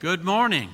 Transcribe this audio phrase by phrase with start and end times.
[0.00, 0.70] Good morning.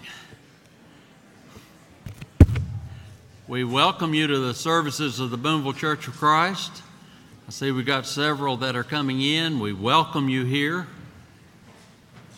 [3.48, 6.82] We welcome you to the services of the Boonville Church of Christ.
[7.48, 9.60] I see we've got several that are coming in.
[9.60, 10.86] We welcome you here.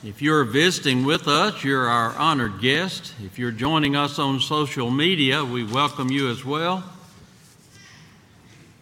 [0.05, 3.15] If you're visiting with us, you're our honored guest.
[3.21, 6.85] If you're joining us on social media, we welcome you as well.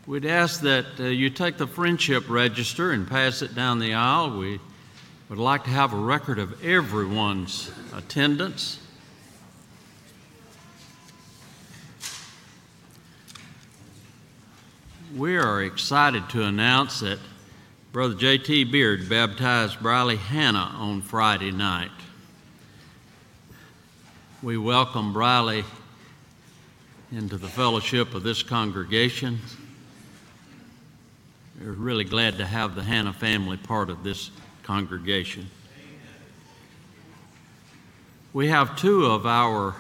[0.07, 4.37] We'd ask that uh, you take the friendship register and pass it down the aisle.
[4.37, 4.61] We
[5.29, 8.79] would like to have a record of everyone's attendance.
[15.17, 17.19] We are excited to announce that
[17.93, 18.65] Brother J.T.
[18.65, 21.91] Beard baptized Briley Hannah on Friday night.
[24.43, 25.65] We welcome Briley
[27.11, 29.39] into the fellowship of this congregation.
[31.63, 34.31] We're really glad to have the Hannah family part of this
[34.65, 35.49] congregation.
[38.33, 39.77] We have two of our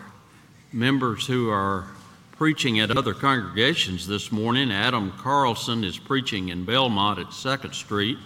[0.73, 1.87] members who are
[2.33, 4.71] preaching at other congregations this morning.
[4.71, 8.19] Adam Carlson is preaching in Belmont at 2nd Street,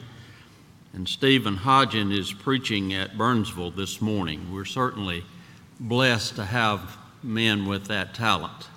[0.93, 4.53] and Stephen Hodgen is preaching at Burnsville this morning.
[4.53, 5.25] We're certainly
[5.79, 8.69] blessed to have men with that talent.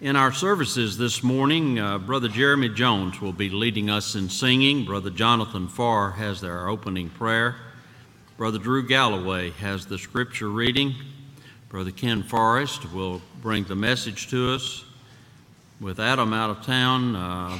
[0.00, 4.84] In our services this morning, uh, Brother Jeremy Jones will be leading us in singing.
[4.84, 7.56] Brother Jonathan Farr has our opening prayer.
[8.36, 10.94] Brother Drew Galloway has the scripture reading.
[11.68, 14.84] Brother Ken Forrest will bring the message to us.
[15.80, 17.58] With Adam out of town, uh,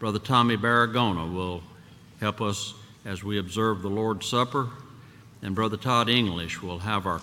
[0.00, 1.62] Brother Tommy Baragona will
[2.20, 2.74] help us
[3.06, 4.68] as we observe the Lord's Supper.
[5.40, 7.22] And Brother Todd English will have our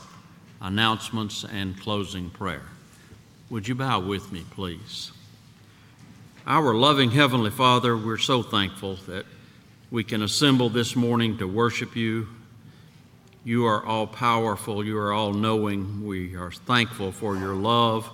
[0.60, 2.64] announcements and closing prayer.
[3.50, 5.12] Would you bow with me, please?
[6.46, 9.26] Our loving Heavenly Father, we're so thankful that
[9.90, 12.28] we can assemble this morning to worship you
[13.48, 14.84] you are all powerful.
[14.84, 16.06] You are all knowing.
[16.06, 18.06] We are thankful for your love.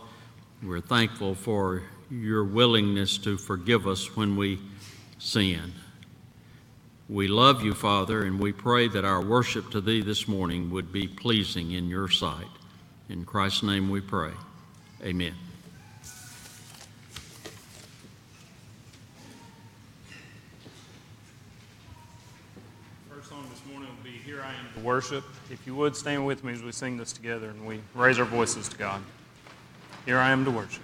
[0.62, 1.82] We're thankful for
[2.12, 4.60] your willingness to forgive us when we
[5.18, 5.74] sin.
[7.10, 10.94] We love you, Father, and we pray that our worship to Thee this morning would
[10.94, 12.46] be pleasing in your sight.
[13.10, 14.34] In Christ's name we pray.
[15.04, 15.34] Amen.
[23.10, 25.26] First song this morning will be Here I Am to worship.
[25.52, 28.24] If you would stand with me as we sing this together and we raise our
[28.24, 29.02] voices to God.
[30.06, 30.84] Here I am to worship.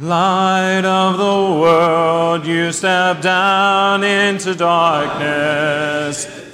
[0.00, 6.47] Light of the world, you step down into darkness.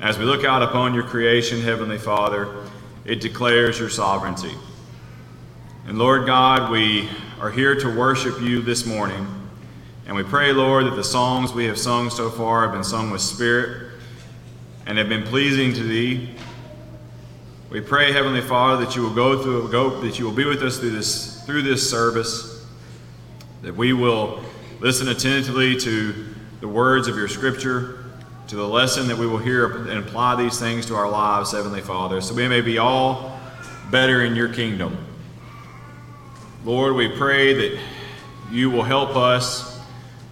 [0.00, 2.54] As we look out upon your creation, Heavenly Father,
[3.04, 4.52] it declares your sovereignty.
[5.88, 7.08] And Lord God, we
[7.40, 9.26] are here to worship you this morning.
[10.06, 13.10] And we pray, Lord, that the songs we have sung so far have been sung
[13.10, 13.94] with spirit
[14.86, 16.30] and have been pleasing to thee.
[17.68, 20.62] We pray, Heavenly Father, that you will go through, go, that you will be with
[20.62, 22.64] us through this through this service,
[23.62, 24.44] that we will
[24.78, 28.04] listen attentively to the words of your Scripture,
[28.48, 31.82] to the lesson that we will hear, and apply these things to our lives, Heavenly
[31.82, 33.38] Father, so we may be all
[33.90, 34.96] better in your kingdom.
[36.64, 37.78] Lord, we pray that
[38.50, 39.78] you will help us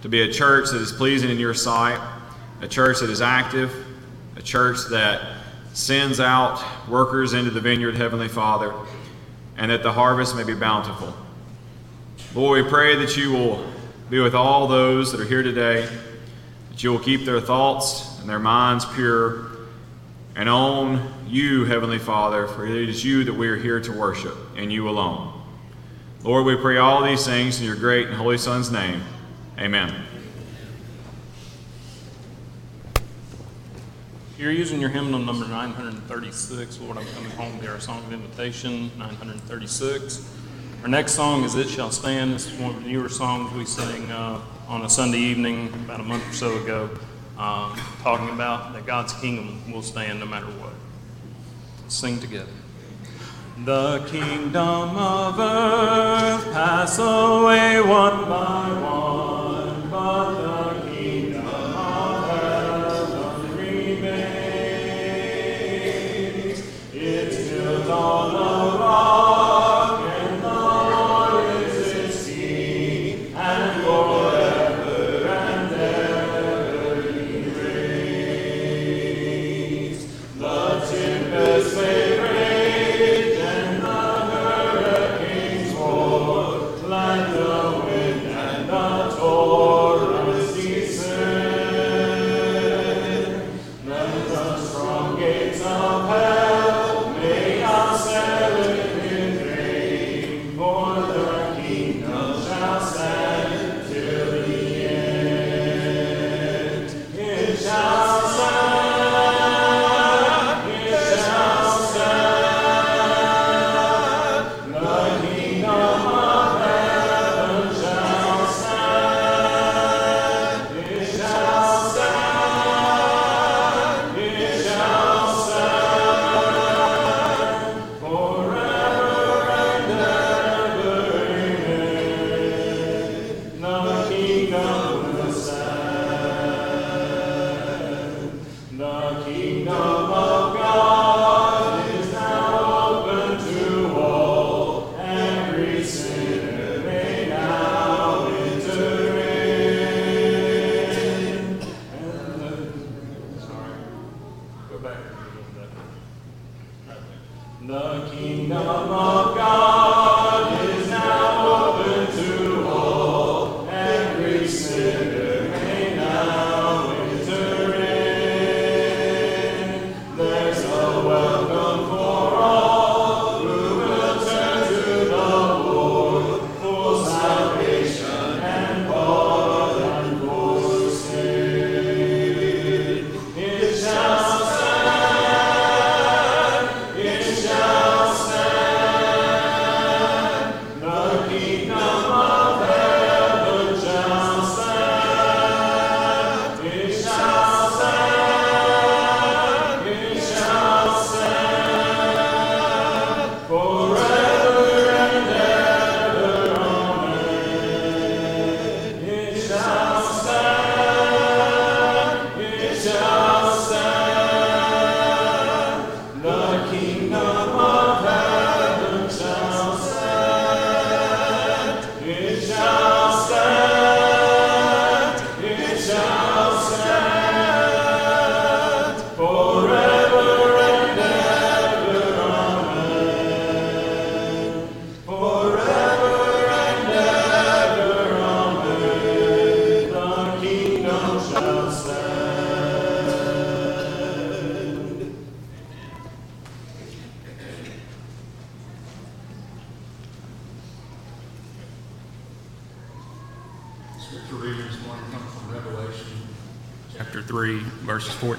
[0.01, 1.99] to be a church that is pleasing in your sight,
[2.61, 3.71] a church that is active,
[4.35, 5.21] a church that
[5.73, 8.73] sends out workers into the vineyard, Heavenly Father,
[9.57, 11.13] and that the harvest may be bountiful.
[12.33, 13.63] Lord, we pray that you will
[14.09, 15.87] be with all those that are here today,
[16.77, 19.47] that you will keep their thoughts and their minds pure,
[20.35, 24.37] and on you, Heavenly Father, for it is you that we are here to worship,
[24.55, 25.41] and you alone.
[26.21, 29.01] Lord, we pray all these things in your great and holy Son's name.
[29.57, 29.91] Amen.
[34.37, 38.91] You're using your hymnal number 936, Lord, I'm coming home, to our song of invitation,
[38.99, 40.31] 936.
[40.83, 42.35] Our next song is It Shall Stand.
[42.35, 44.11] This is one of the newer songs we sing.
[44.11, 46.89] uh, on a Sunday evening about a month or so ago,
[47.37, 50.73] um, talking about that God's kingdom will stand no matter what.
[51.87, 52.51] Sing together.
[53.63, 60.96] The kingdom of earth pass away one by one, but the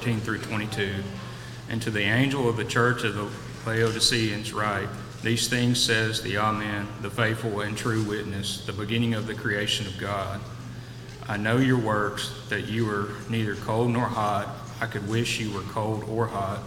[0.09, 0.95] 14 through 22.
[1.69, 3.29] And to the angel of the church of the
[3.67, 4.89] Laodiceans write,
[5.23, 9.87] These things says the Amen, the faithful and true witness, the beginning of the creation
[9.87, 10.41] of God.
[11.29, 14.49] I know your works, that you are neither cold nor hot.
[14.81, 16.61] I could wish you were cold or hot.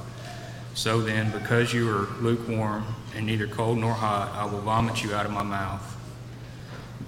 [0.75, 5.15] So then, because you are lukewarm and neither cold nor hot, I will vomit you
[5.15, 5.97] out of my mouth.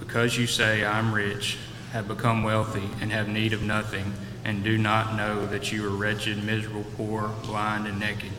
[0.00, 1.58] Because you say, I am rich,
[1.92, 4.12] have become wealthy, and have need of nothing,
[4.44, 8.30] and do not know that you are wretched, miserable, poor, blind, and naked.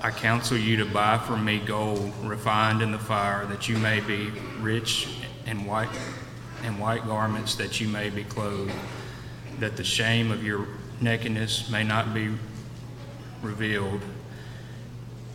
[0.00, 4.00] I counsel you to buy from me gold refined in the fire, that you may
[4.00, 5.08] be rich
[5.46, 5.88] and white
[6.64, 8.72] and white garments that you may be clothed,
[9.60, 10.66] that the shame of your
[11.00, 12.30] nakedness may not be
[13.42, 14.00] revealed,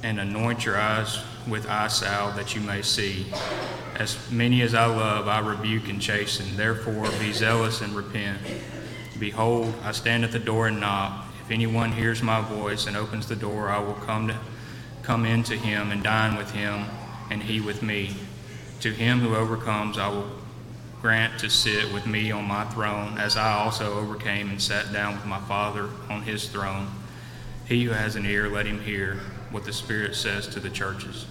[0.04, 3.26] and anoint your eyes with eye salve that you may see.
[3.96, 6.58] As many as I love, I rebuke and chasten.
[6.58, 8.40] Therefore, be zealous and repent.
[9.24, 11.28] Behold, I stand at the door and knock.
[11.46, 14.38] If anyone hears my voice and opens the door, I will come to
[15.02, 16.88] come into him and dine with him,
[17.32, 18.18] and he with me.
[18.82, 20.30] To him who overcomes, I will
[21.02, 25.14] grant to sit with me on my throne, as I also overcame and sat down
[25.14, 26.90] with my Father on his throne.
[27.66, 31.28] He who has an ear, let him hear what the Spirit says to the churches.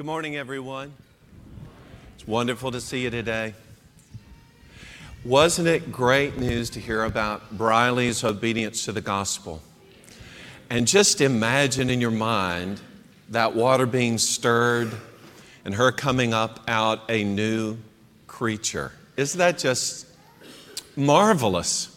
[0.00, 0.94] Good morning, everyone.
[2.14, 3.52] It's wonderful to see you today.
[5.26, 9.60] Wasn't it great news to hear about Briley's obedience to the gospel?
[10.70, 12.80] And just imagine in your mind
[13.28, 14.90] that water being stirred
[15.66, 17.76] and her coming up out a new
[18.26, 18.92] creature.
[19.18, 20.06] Isn't that just
[20.96, 21.94] marvelous?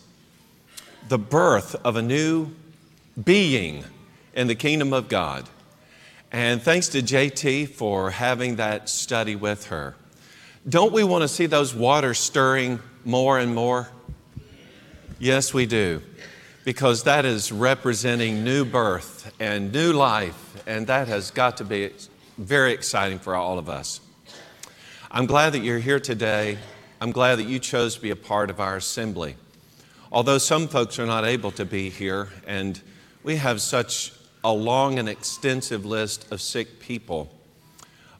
[1.07, 2.49] The birth of a new
[3.23, 3.85] being
[4.33, 5.47] in the kingdom of God.
[6.33, 9.95] And thanks to JT for having that study with her.
[10.67, 13.89] Don't we want to see those waters stirring more and more?
[15.19, 16.01] Yes, we do.
[16.65, 21.91] Because that is representing new birth and new life, and that has got to be
[22.39, 24.01] very exciting for all of us.
[25.11, 26.57] I'm glad that you're here today.
[26.99, 29.35] I'm glad that you chose to be a part of our assembly.
[30.11, 32.81] Although some folks are not able to be here, and
[33.21, 34.13] we have such
[34.43, 37.33] a long and extensive list of sick people.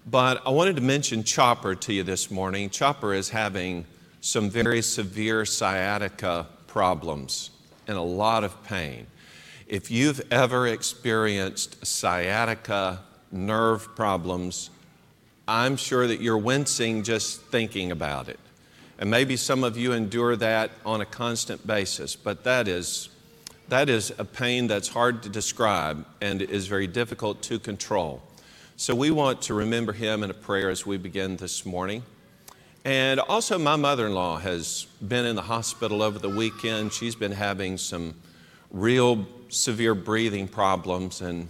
[0.06, 2.70] But I wanted to mention Chopper to you this morning.
[2.70, 3.86] Chopper is having
[4.22, 7.52] some very severe sciatica problems
[7.88, 9.08] and a lot of pain.
[9.68, 13.02] If you've ever experienced sciatica
[13.32, 14.70] nerve problems,
[15.48, 18.40] I'm sure that you're wincing just thinking about it.
[19.00, 23.10] And maybe some of you endure that on a constant basis, but that is
[23.74, 28.22] that is a pain that's hard to describe and is very difficult to control.
[28.76, 32.04] So we want to remember him in a prayer as we begin this morning.
[32.86, 36.94] And also, my mother in law has been in the hospital over the weekend.
[36.94, 38.14] She's been having some
[38.70, 41.48] real severe breathing problems, and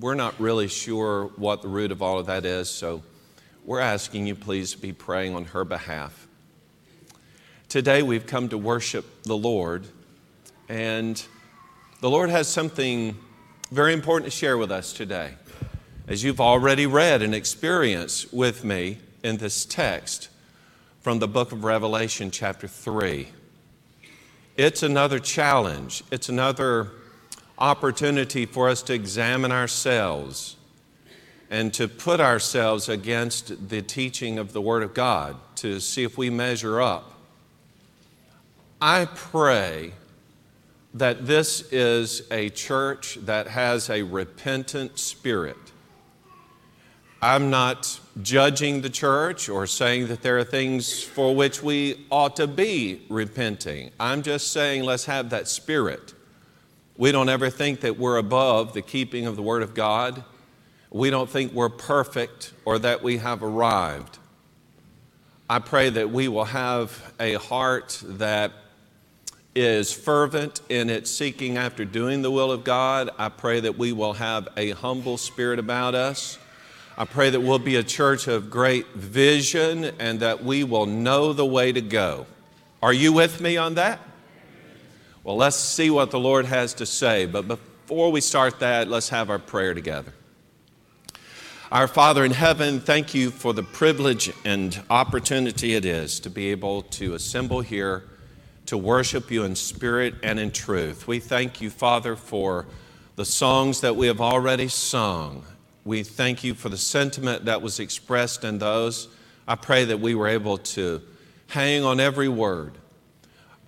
[0.00, 2.70] we're not really sure what the root of all of that is.
[2.70, 3.02] So
[3.66, 6.26] we're asking you, please, be praying on her behalf.
[7.68, 9.86] Today, we've come to worship the Lord,
[10.70, 11.22] and
[12.02, 13.16] the Lord has something
[13.70, 15.34] very important to share with us today.
[16.08, 20.28] As you've already read and experienced with me in this text,
[21.00, 23.28] from the book of Revelation, chapter 3.
[24.56, 26.90] It's another challenge, it's another
[27.56, 30.56] opportunity for us to examine ourselves
[31.50, 36.18] and to put ourselves against the teaching of the Word of God to see if
[36.18, 37.12] we measure up.
[38.80, 39.92] I pray
[40.94, 45.56] that this is a church that has a repentant spirit
[47.24, 52.34] I'm not judging the church or saying that there are things for which we ought
[52.34, 53.92] to be repenting.
[54.00, 56.14] I'm just saying let's have that spirit.
[56.96, 60.24] We don't ever think that we're above the keeping of the Word of God.
[60.90, 64.18] We don't think we're perfect or that we have arrived.
[65.48, 68.50] I pray that we will have a heart that
[69.54, 73.10] is fervent in its seeking after doing the will of God.
[73.18, 76.38] I pray that we will have a humble spirit about us.
[76.96, 81.32] I pray that we'll be a church of great vision and that we will know
[81.32, 82.26] the way to go.
[82.82, 84.00] Are you with me on that?
[85.24, 87.26] Well, let's see what the Lord has to say.
[87.26, 90.12] But before we start that, let's have our prayer together.
[91.70, 96.50] Our Father in heaven, thank you for the privilege and opportunity it is to be
[96.50, 98.04] able to assemble here
[98.72, 101.06] to worship you in spirit and in truth.
[101.06, 102.64] We thank you, Father, for
[103.16, 105.44] the songs that we have already sung.
[105.84, 109.08] We thank you for the sentiment that was expressed in those.
[109.46, 111.02] I pray that we were able to
[111.48, 112.72] hang on every word.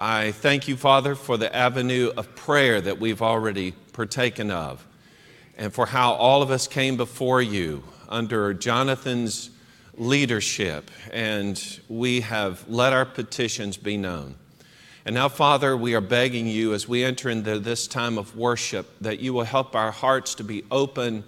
[0.01, 4.87] I thank you, Father, for the avenue of prayer that we've already partaken of,
[5.59, 9.51] and for how all of us came before you under Jonathan's
[9.99, 14.37] leadership, and we have let our petitions be known.
[15.07, 18.87] And now, Father, we are begging you as we enter into this time of worship
[19.03, 21.25] that you will help our hearts to be open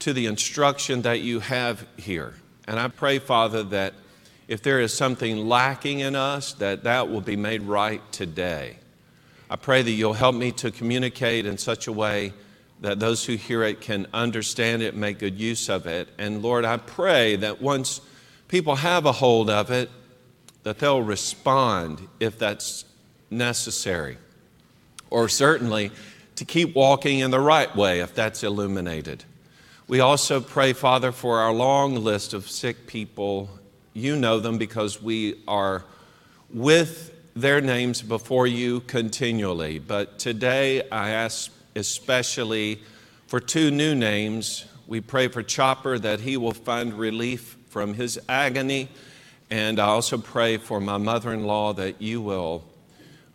[0.00, 2.34] to the instruction that you have here.
[2.66, 3.94] And I pray, Father, that
[4.48, 8.78] if there is something lacking in us, that that will be made right today.
[9.48, 12.32] I pray that you'll help me to communicate in such a way
[12.80, 16.08] that those who hear it can understand it, make good use of it.
[16.18, 18.00] And Lord, I pray that once
[18.48, 19.88] people have a hold of it,
[20.64, 22.84] that they'll respond if that's
[23.32, 24.18] necessary.
[25.10, 25.90] Or certainly
[26.36, 29.24] to keep walking in the right way if that's illuminated.
[29.88, 33.50] We also pray, Father, for our long list of sick people.
[33.92, 35.84] You know them because we are
[36.50, 39.78] with their names before you continually.
[39.78, 42.82] But today I ask especially
[43.26, 44.64] for two new names.
[44.86, 48.88] We pray for Chopper that he will find relief from his agony.
[49.50, 52.64] And I also pray for my mother in law that you will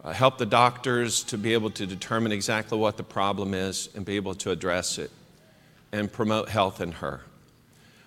[0.08, 4.06] uh, help the doctors to be able to determine exactly what the problem is and
[4.06, 5.12] be able to address it
[5.92, 7.20] and promote health in her.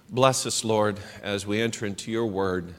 [0.08, 2.72] Bless us, Lord, as we enter into your word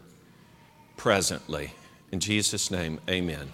[0.97, 1.71] presently.
[2.11, 3.51] In Jesus' name, amen.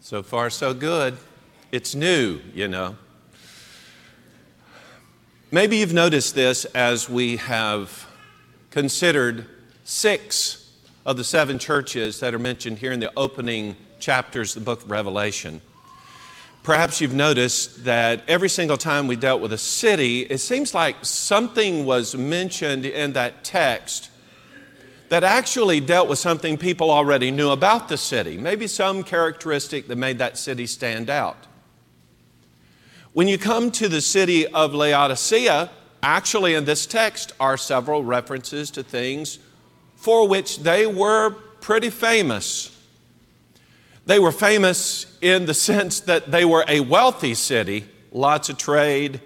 [0.00, 1.18] So far, so good.
[1.70, 2.96] It's new, you know.
[5.50, 8.05] Maybe you've noticed this as we have
[8.76, 9.46] considered
[9.84, 10.70] six
[11.06, 14.82] of the seven churches that are mentioned here in the opening chapters of the book
[14.82, 15.62] of Revelation.
[16.62, 20.94] Perhaps you've noticed that every single time we dealt with a city, it seems like
[21.00, 24.10] something was mentioned in that text
[25.08, 29.96] that actually dealt with something people already knew about the city, maybe some characteristic that
[29.96, 31.46] made that city stand out.
[33.14, 35.70] When you come to the city of Laodicea,
[36.02, 39.38] actually in this text are several references to things
[39.96, 41.30] for which they were
[41.60, 42.72] pretty famous.
[44.04, 49.20] They were famous in the sense that they were a wealthy city, lots of trade,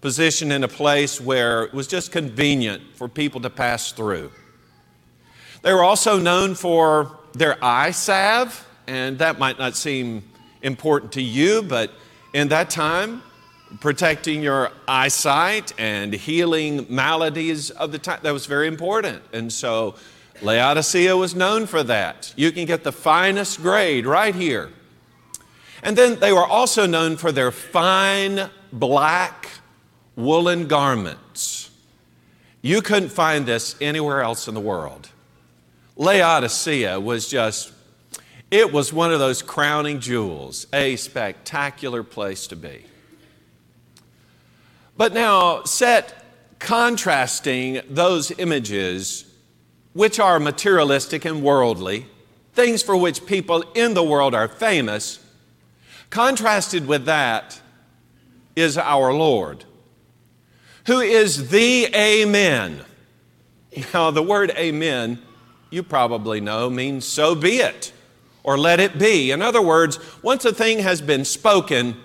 [0.00, 4.30] positioned in a place where it was just convenient for people to pass through.
[5.62, 10.24] They were also known for their eye salve, and that might not seem
[10.60, 11.92] important to you, but
[12.32, 13.22] in that time,
[13.80, 19.22] protecting your eyesight and healing maladies of the time, that was very important.
[19.32, 19.94] And so
[20.42, 22.32] Laodicea was known for that.
[22.36, 24.70] You can get the finest grade right here.
[25.82, 29.48] And then they were also known for their fine black
[30.16, 31.70] woolen garments.
[32.60, 35.08] You couldn't find this anywhere else in the world.
[35.96, 37.72] Laodicea was just,
[38.50, 42.84] it was one of those crowning jewels, a spectacular place to be.
[44.96, 46.24] But now, set
[46.58, 49.24] contrasting those images,
[49.92, 52.06] which are materialistic and worldly,
[52.52, 55.18] things for which people in the world are famous,
[56.10, 57.60] contrasted with that
[58.54, 59.64] is our Lord,
[60.86, 62.84] who is the Amen.
[63.94, 65.18] Now, the word Amen
[65.72, 67.92] you probably know, means so be it
[68.44, 69.30] or let it be.
[69.30, 71.96] In other words, once a thing has been spoken,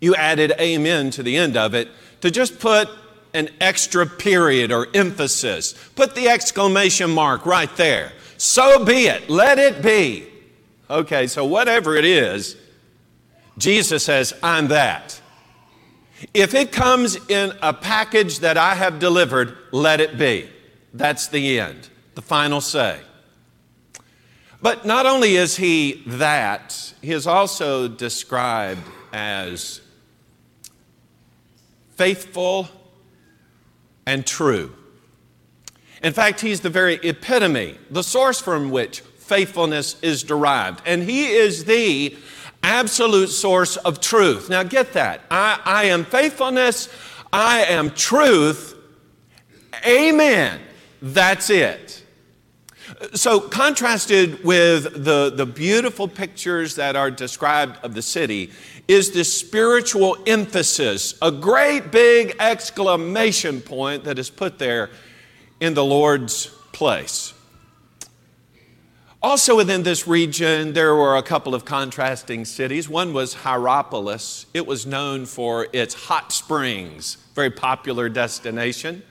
[0.00, 1.88] you added amen to the end of it
[2.20, 2.88] to just put
[3.34, 5.74] an extra period or emphasis.
[5.94, 8.12] Put the exclamation mark right there.
[8.36, 9.28] So be it.
[9.28, 10.26] Let it be.
[10.90, 12.56] Okay, so whatever it is,
[13.58, 15.20] Jesus says, I'm that.
[16.32, 20.48] If it comes in a package that I have delivered, let it be.
[20.94, 22.98] That's the end the final say.
[24.60, 28.82] But not only is he that, he is also described
[29.12, 29.80] as
[31.98, 32.68] faithful
[34.06, 34.72] and true.
[36.02, 40.80] In fact, he's the very epitome, the source from which faithfulness is derived.
[40.86, 42.16] And he is the
[42.62, 44.48] absolute source of truth.
[44.48, 45.22] Now, get that.
[45.30, 46.88] I, I am faithfulness,
[47.32, 48.76] I am truth.
[49.86, 50.60] Amen.
[51.02, 52.04] That's it.
[53.14, 58.50] So, contrasted with the, the beautiful pictures that are described of the city,
[58.88, 64.90] is this spiritual emphasis, a great big exclamation point that is put there
[65.60, 67.34] in the Lord's place.
[69.20, 72.88] Also, within this region, there were a couple of contrasting cities.
[72.88, 74.46] One was Hierapolis.
[74.54, 79.02] It was known for its hot springs, very popular destination.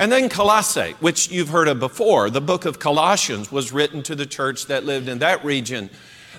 [0.00, 2.30] And then Colossae, which you've heard of before.
[2.30, 5.90] The book of Colossians was written to the church that lived in that region.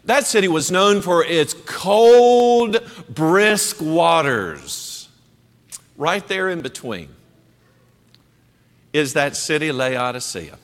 [0.06, 5.10] That city was known for its cold, brisk waters.
[5.96, 7.10] Right there in between
[8.94, 10.58] is that city, Laodicea.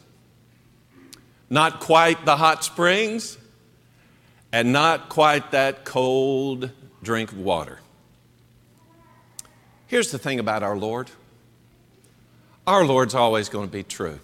[1.51, 3.37] Not quite the hot springs,
[4.51, 6.71] and not quite that cold
[7.03, 7.79] drink of water.
[9.85, 11.11] Here's the thing about our Lord
[12.67, 14.19] our Lord's always going to be true,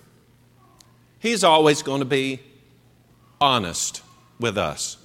[1.19, 2.41] He's always going to be
[3.39, 4.03] honest
[4.39, 4.97] with us.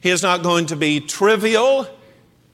[0.00, 1.86] He is not going to be trivial.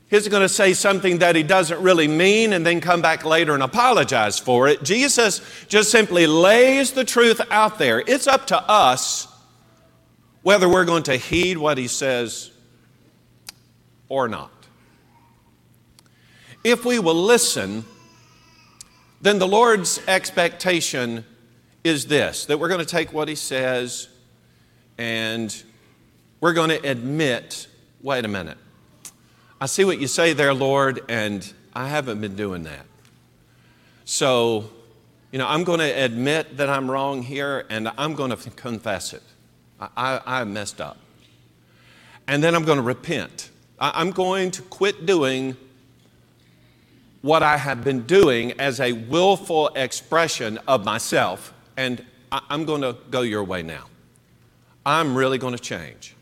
[0.09, 3.55] He's going to say something that he doesn't really mean and then come back later
[3.55, 4.83] and apologize for it.
[4.85, 8.01] Jesus just simply lays the truth out there.
[8.07, 9.27] It's up to us
[10.43, 12.53] whether we're going to heed what he says
[14.09, 14.53] or not.
[16.63, 17.85] If we will listen,
[19.25, 21.25] then the Lord's expectation
[21.83, 24.09] is this that we're going to take what he says
[24.99, 25.63] and
[26.41, 27.67] we're going to admit
[28.03, 28.59] wait a minute.
[29.59, 32.85] I see what you say there, Lord, and I haven't been doing that.
[34.05, 34.69] So,
[35.33, 39.15] you know, I'm going to admit that I'm wrong here and I'm going to confess
[39.15, 39.23] it.
[39.81, 40.99] I, I, I messed up.
[42.29, 43.51] And then I'm going to repent.
[43.79, 45.57] I, I'm going to quit doing
[47.25, 52.83] what I have been doing as a willful expression of myself, and I, I'm going
[52.83, 53.87] to go your way now.
[54.85, 56.15] I'm really going to change.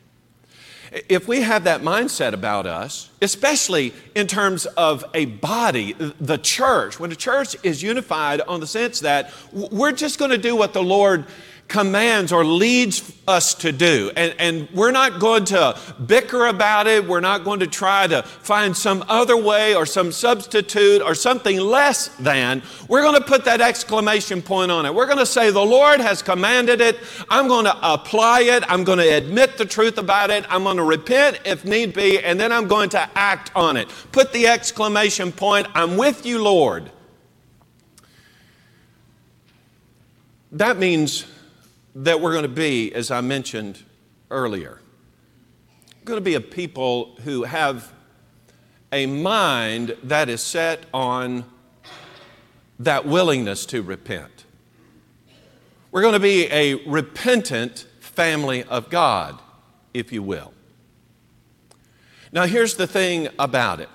[1.09, 7.01] If we have that mindset about us, especially in terms of a body, the church,
[7.01, 10.73] when the church is unified on the sense that we're just going to do what
[10.73, 11.27] the Lord
[11.73, 14.13] commands or leads us to do.
[14.15, 17.09] And, and we're not going to bicker about it.
[17.09, 21.59] We're not going to try to find some other way or some substitute or something
[21.59, 22.63] less than.
[22.89, 24.95] We're going to put that exclamation point on it.
[24.95, 26.99] We're going to say, The Lord has commanded it.
[27.31, 28.63] I'm going to apply it.
[28.69, 30.45] I'm going to admit the truth about it.
[30.51, 33.89] I'm going to repent if need be, and then I'm going to act on it.
[34.13, 36.91] Put the exclamation point, I'm with you, Lord.
[40.53, 41.25] That means
[41.95, 43.83] that we're going to be, as I mentioned
[44.31, 44.81] earlier.
[46.01, 47.93] We're going to be a people who have
[48.91, 51.45] a mind that is set on
[52.79, 54.45] that willingness to repent.
[55.91, 59.39] We're going to be a repentant family of God,
[59.95, 60.53] if you will.
[62.33, 63.91] Now, here's the thing about it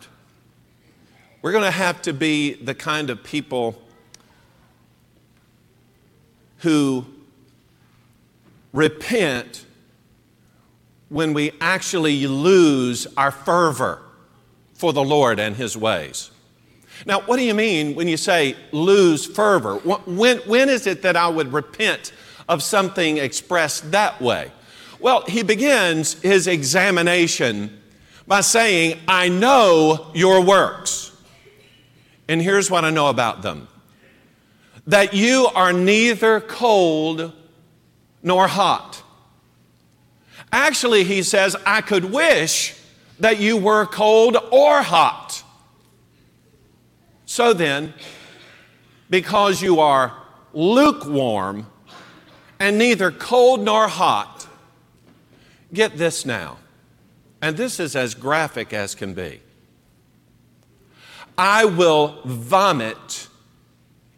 [1.42, 3.82] we're going to have to be the kind of people
[6.58, 7.06] who
[8.78, 9.66] repent
[11.10, 14.04] when we actually lose our fervor
[14.76, 16.30] for the Lord and His ways.
[17.06, 19.78] Now, what do you mean when you say lose fervor?
[19.78, 22.12] When, when is it that I would repent
[22.48, 24.52] of something expressed that way?
[25.00, 27.82] Well, he begins his examination
[28.28, 31.12] by saying, I know your works.
[32.28, 33.68] And here's what I know about them
[34.86, 37.34] that you are neither cold
[38.28, 39.02] nor hot.
[40.52, 42.76] Actually, he says, I could wish
[43.20, 45.44] that you were cold or hot.
[47.26, 47.94] So then,
[49.10, 50.14] because you are
[50.54, 51.68] lukewarm
[52.60, 54.48] and neither cold nor hot,
[55.74, 56.58] get this now,
[57.42, 59.42] and this is as graphic as can be.
[61.38, 63.28] I will vomit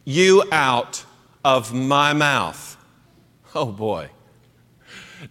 [0.05, 1.03] you out
[1.43, 2.77] of my mouth.
[3.55, 4.09] Oh boy.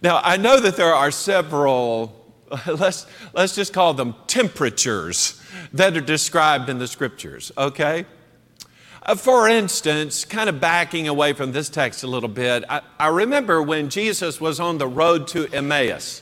[0.01, 2.33] Now, I know that there are several,
[2.67, 5.41] let's, let's just call them temperatures
[5.73, 8.05] that are described in the scriptures, okay?
[9.03, 13.07] Uh, for instance, kind of backing away from this text a little bit, I, I
[13.07, 16.21] remember when Jesus was on the road to Emmaus.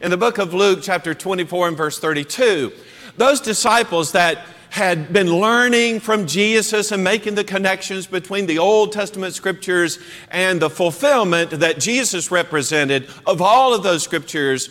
[0.00, 2.72] In the book of Luke, chapter 24 and verse 32,
[3.16, 8.92] those disciples that had been learning from Jesus and making the connections between the Old
[8.92, 9.98] Testament scriptures
[10.30, 14.70] and the fulfillment that Jesus represented of all of those scriptures,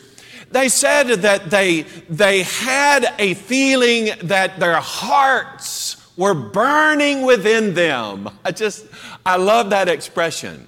[0.52, 8.30] they said that they, they had a feeling that their hearts were burning within them.
[8.44, 8.86] I just,
[9.26, 10.68] I love that expression.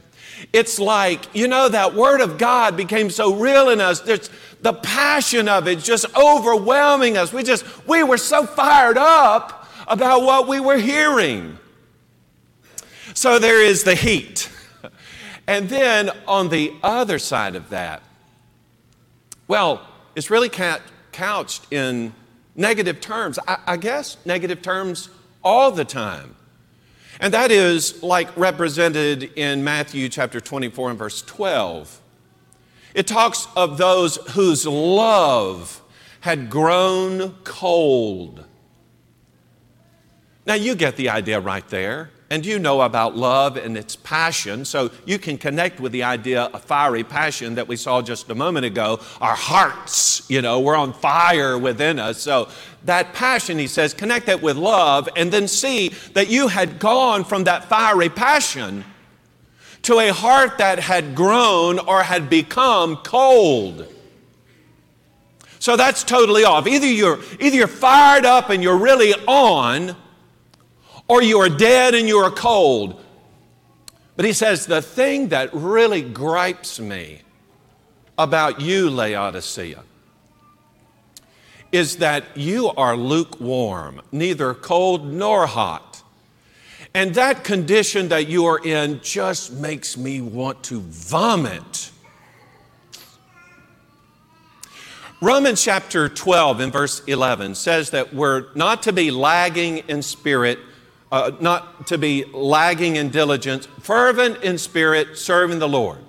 [0.54, 4.02] It's like, you know, that Word of God became so real in us.
[4.02, 4.30] There's,
[4.62, 7.32] the passion of it just overwhelming us.
[7.32, 11.58] We just, we were so fired up about what we were hearing.
[13.14, 14.50] So there is the heat.
[15.48, 18.04] And then on the other side of that,
[19.48, 19.82] well,
[20.16, 20.48] it's really
[21.12, 22.14] couched in
[22.56, 23.40] negative terms.
[23.48, 25.10] I, I guess negative terms
[25.44, 26.36] all the time.
[27.20, 32.00] And that is like represented in Matthew chapter 24 and verse 12.
[32.94, 35.82] It talks of those whose love
[36.22, 38.46] had grown cold.
[40.46, 42.12] Now, you get the idea right there.
[42.32, 46.44] And you know about love and its passion, so you can connect with the idea
[46.44, 49.00] of fiery passion that we saw just a moment ago.
[49.20, 52.22] Our hearts, you know, we're on fire within us.
[52.22, 52.50] So
[52.86, 57.24] that passion, he says, connect that with love and then see that you had gone
[57.24, 58.86] from that fiery passion
[59.84, 63.88] to a heart that had grown or had become cold.
[65.60, 66.68] So that's totally off.
[66.68, 69.96] Either you're, either you're fired up and you're really on,
[71.08, 73.04] or you are dead and you are cold.
[74.16, 77.22] But he says, the thing that really gripes me
[78.18, 79.84] about you, Laodicea,
[81.72, 85.89] is that you are lukewarm, neither cold nor hot.
[86.94, 91.92] And that condition that you are in just makes me want to vomit.
[95.22, 100.60] Romans chapter 12 and verse 11 says that we're not to be lagging in spirit
[101.12, 106.00] uh, not to be lagging in diligence, fervent in spirit, serving the Lord.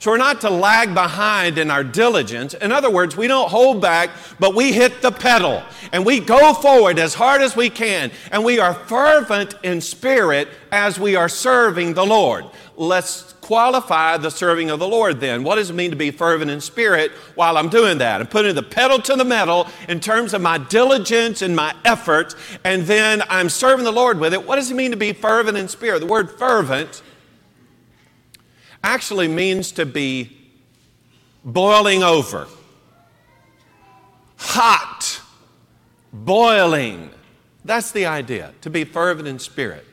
[0.00, 2.54] So we're not to lag behind in our diligence.
[2.54, 4.08] In other words, we don't hold back,
[4.38, 8.10] but we hit the pedal and we go forward as hard as we can.
[8.32, 12.46] And we are fervent in spirit as we are serving the Lord.
[12.76, 15.42] Let's qualify the serving of the Lord then?
[15.42, 18.20] What does it mean to be fervent in spirit while I'm doing that?
[18.20, 22.36] I'm putting the pedal to the metal in terms of my diligence and my efforts,
[22.62, 24.46] and then I'm serving the Lord with it.
[24.46, 25.98] What does it mean to be fervent in spirit?
[25.98, 27.02] The word fervent
[28.82, 30.36] actually means to be
[31.44, 32.46] boiling over,
[34.36, 35.20] hot,
[36.12, 37.10] boiling.
[37.64, 39.86] That's the idea, to be fervent in spirit.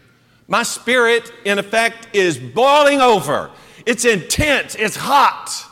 [0.48, 3.52] My spirit, in effect, is boiling over.
[3.86, 5.66] It's intense, it's hot.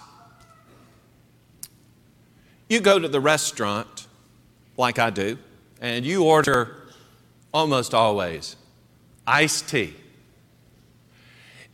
[2.67, 4.07] You go to the restaurant,
[4.77, 5.37] like I do,
[5.79, 6.83] and you order
[7.53, 8.55] almost always
[9.25, 9.95] iced tea.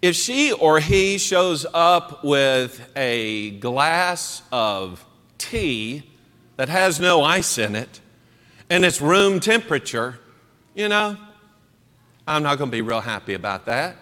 [0.01, 5.05] If she or he shows up with a glass of
[5.37, 6.03] tea
[6.57, 7.99] that has no ice in it
[8.67, 10.17] and it's room temperature,
[10.73, 11.17] you know,
[12.27, 13.95] I'm not going to be real happy about that.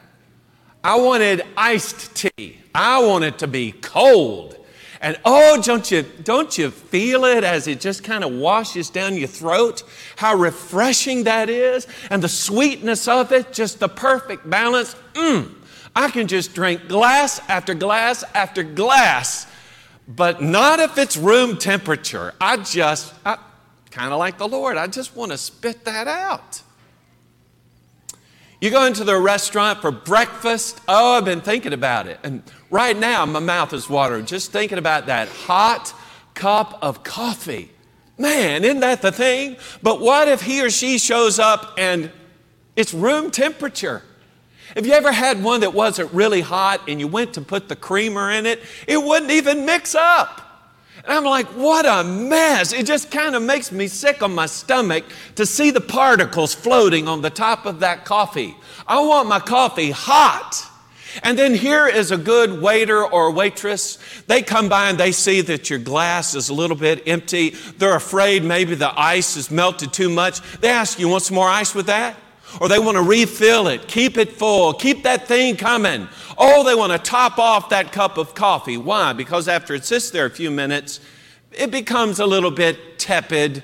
[0.86, 2.60] I wanted iced tea.
[2.74, 4.56] I want it to be cold.
[5.02, 9.18] And oh, don't you, don't you feel it as it just kind of washes down
[9.18, 9.84] your throat?
[10.16, 11.88] How refreshing that is.
[12.10, 14.96] And the sweetness of it, just the perfect balance.
[15.14, 15.56] Mmm.
[16.00, 19.46] I can just drink glass after glass after glass,
[20.08, 22.34] but not if it's room temperature.
[22.40, 23.38] I just, I,
[23.92, 26.62] kind of like the Lord, I just want to spit that out.
[28.62, 30.80] You go into the restaurant for breakfast.
[30.88, 32.18] Oh, I've been thinking about it.
[32.24, 35.94] And right now, my mouth is watering just thinking about that hot
[36.34, 37.72] cup of coffee.
[38.18, 39.58] Man, isn't that the thing?
[39.84, 42.10] But what if he or she shows up and
[42.78, 44.04] it's room temperature?
[44.80, 47.76] Have you ever had one that wasn't really hot and you went to put the
[47.76, 48.64] creamer in it?
[48.88, 50.72] It wouldn't even mix up.
[51.04, 52.72] And I'm like, what a mess.
[52.72, 55.04] It just kind of makes me sick on my stomach
[55.36, 58.56] to see the particles floating on the top of that coffee.
[58.88, 60.66] I want my coffee hot.
[61.24, 63.98] And then here is a good waiter or waitress.
[64.28, 67.50] They come by and they see that your glass is a little bit empty.
[67.50, 70.40] They're afraid maybe the ice has melted too much.
[70.62, 72.16] They ask you, want some more ice with that?
[72.60, 76.08] Or they want to refill it, keep it full, keep that thing coming.
[76.38, 78.78] Oh, they want to top off that cup of coffee.
[78.78, 79.14] Why?
[79.14, 81.00] Because after it sits there a few minutes,
[81.52, 83.64] it becomes a little bit tepid.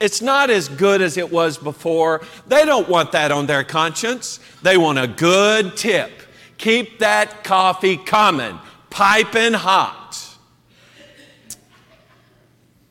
[0.00, 2.22] It's not as good as it was before.
[2.46, 4.40] They don't want that on their conscience.
[4.62, 6.10] They want a good tip.
[6.58, 8.58] Keep that coffee coming,
[8.90, 10.36] piping hot.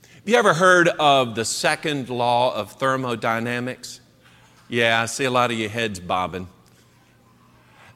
[0.04, 4.02] Have you ever heard of the second law of thermodynamics?
[4.68, 6.48] Yeah, I see a lot of your heads bobbing.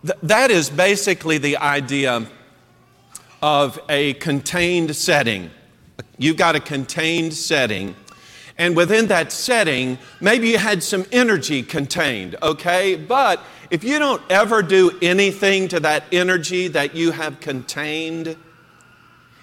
[0.05, 2.27] Th- that is basically the idea
[3.41, 5.49] of a contained setting.
[6.17, 7.95] You've got a contained setting.
[8.57, 12.95] And within that setting, maybe you had some energy contained, okay?
[12.95, 18.35] But if you don't ever do anything to that energy that you have contained,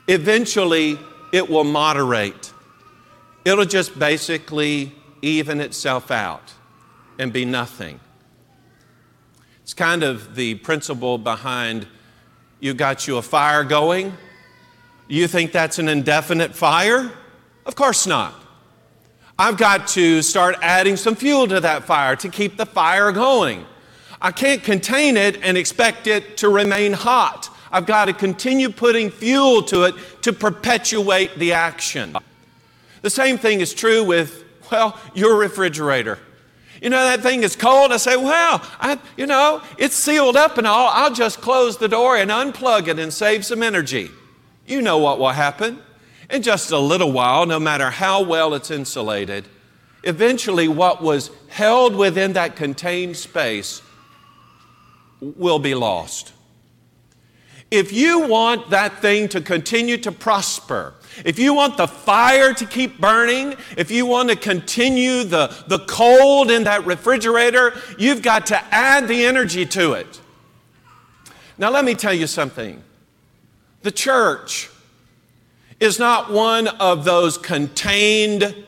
[0.07, 0.99] eventually
[1.33, 2.53] it will moderate.
[3.45, 6.53] It'll just basically even itself out
[7.19, 8.01] and be nothing.
[9.63, 11.87] It's kind of the principle behind
[12.61, 14.17] you got you a fire going.
[15.09, 17.13] You think that's an indefinite fire?
[17.65, 18.35] Of course not.
[19.39, 23.67] I've got to start adding some fuel to that fire to keep the fire going.
[24.21, 27.51] I can't contain it and expect it to remain hot.
[27.71, 32.17] I've got to continue putting fuel to it to perpetuate the action.
[33.03, 36.19] The same thing is true with, well, your refrigerator.
[36.83, 37.93] You know, that thing is cold.
[37.93, 40.89] I say, well, I, you know, it's sealed up and all.
[40.93, 44.11] I'll just close the door and unplug it and save some energy.
[44.67, 45.81] You know what will happen.
[46.29, 49.47] In just a little while, no matter how well it's insulated,
[50.03, 53.81] eventually what was held within that contained space
[55.21, 56.33] will be lost.
[57.71, 62.67] If you want that thing to continue to prosper, if you want the fire to
[62.67, 68.47] keep burning, if you want to continue the, the cold in that refrigerator, you've got
[68.47, 70.21] to add the energy to it.
[71.59, 72.83] Now, let me tell you something.
[73.83, 74.69] The church
[75.81, 78.67] is not one of those contained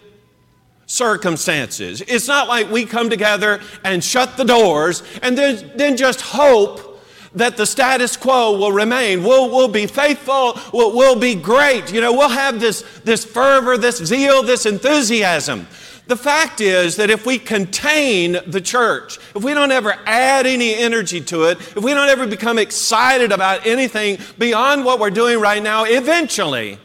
[0.87, 2.01] circumstances.
[2.01, 6.88] It's not like we come together and shut the doors and then, then just hope
[7.35, 9.23] that the status quo will remain.
[9.23, 10.59] We'll, we'll be faithful.
[10.73, 11.93] We'll, we'll be great.
[11.93, 15.67] You know, we'll have this, this fervor, this zeal, this enthusiasm.
[16.07, 20.75] The fact is that if we contain the church, if we don't ever add any
[20.75, 25.39] energy to it, if we don't ever become excited about anything beyond what we're doing
[25.39, 26.79] right now, eventually,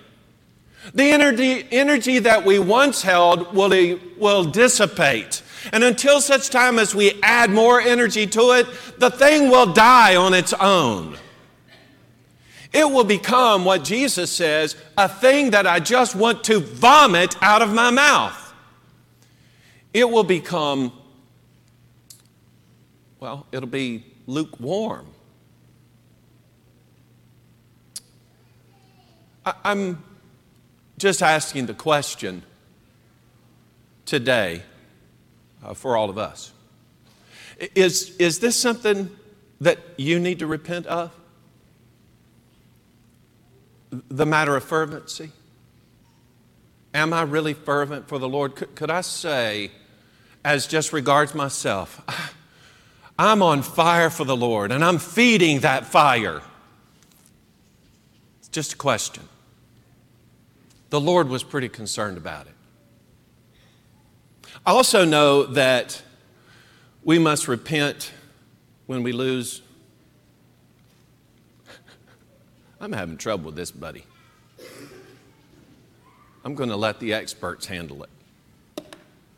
[0.93, 5.41] the energy, energy that we once held will, will dissipate.
[5.71, 8.67] And until such time as we add more energy to it,
[8.99, 11.17] the thing will die on its own.
[12.73, 17.61] It will become what Jesus says a thing that I just want to vomit out
[17.61, 18.53] of my mouth.
[19.93, 20.91] It will become,
[23.19, 25.07] well, it'll be lukewarm.
[29.45, 30.03] I, am
[30.97, 32.43] just asking the question
[34.05, 34.63] today
[35.63, 36.51] uh, for all of us.
[37.75, 39.09] Is, is this something
[39.61, 41.11] that you need to repent of?
[43.91, 45.31] The matter of fervency?
[46.93, 48.55] Am I really fervent for the Lord?
[48.55, 49.71] Could, could I say,
[50.43, 52.01] as just regards myself,
[53.19, 56.41] I'm on fire for the Lord and I'm feeding that fire?
[58.39, 59.23] It's just a question.
[60.89, 62.52] The Lord was pretty concerned about it.
[64.65, 66.01] I also know that
[67.03, 68.13] we must repent
[68.85, 69.61] when we lose.
[72.79, 74.05] I'm having trouble with this, buddy.
[76.45, 78.09] I'm going to let the experts handle it.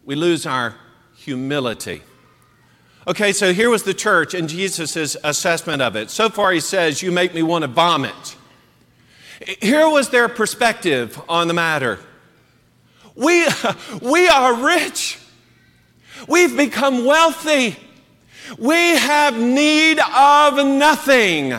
[0.03, 0.75] We lose our
[1.15, 2.03] humility.
[3.07, 6.11] Okay, so here was the church and Jesus' assessment of it.
[6.11, 8.35] So far, he says, You make me want to vomit.
[9.59, 11.99] Here was their perspective on the matter.
[13.15, 13.47] We,
[14.01, 15.19] we are rich.
[16.27, 17.77] We've become wealthy.
[18.57, 21.53] We have need of nothing.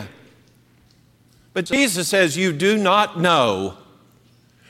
[1.53, 3.77] But Jesus says, You do not know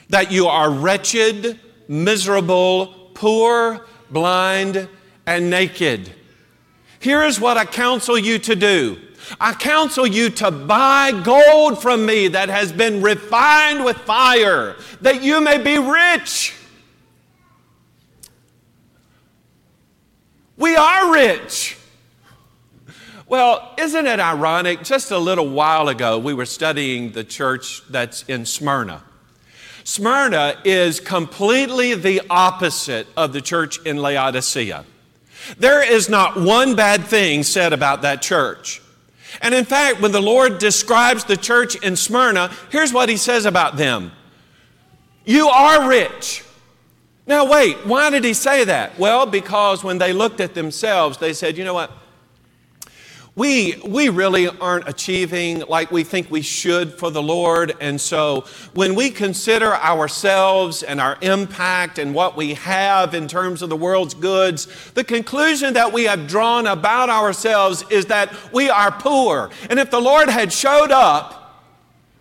[0.10, 4.88] that you are wretched, miserable, poor, blind,
[5.26, 6.14] and naked.
[7.00, 8.98] Here is what I counsel you to do.
[9.40, 15.22] I counsel you to buy gold from me that has been refined with fire, that
[15.22, 16.57] you may be rich
[20.58, 21.78] We are rich.
[23.28, 24.84] Well, isn't it ironic?
[24.84, 29.04] Just a little while ago, we were studying the church that's in Smyrna.
[29.84, 34.84] Smyrna is completely the opposite of the church in Laodicea.
[35.60, 38.82] There is not one bad thing said about that church.
[39.42, 43.46] And in fact, when the Lord describes the church in Smyrna, here's what he says
[43.46, 44.12] about them
[45.24, 46.44] You are rich.
[47.28, 48.98] Now, wait, why did he say that?
[48.98, 51.92] Well, because when they looked at themselves, they said, you know what?
[53.36, 57.76] We, we really aren't achieving like we think we should for the Lord.
[57.80, 63.62] And so when we consider ourselves and our impact and what we have in terms
[63.62, 68.72] of the world's goods, the conclusion that we have drawn about ourselves is that we
[68.72, 69.52] are poor.
[69.70, 71.37] And if the Lord had showed up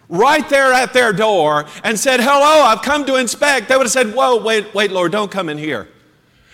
[0.09, 3.93] right there at their door and said, Hello, I've come to inspect, they would have
[3.93, 5.89] said, Whoa, wait, wait, Lord, don't come in here.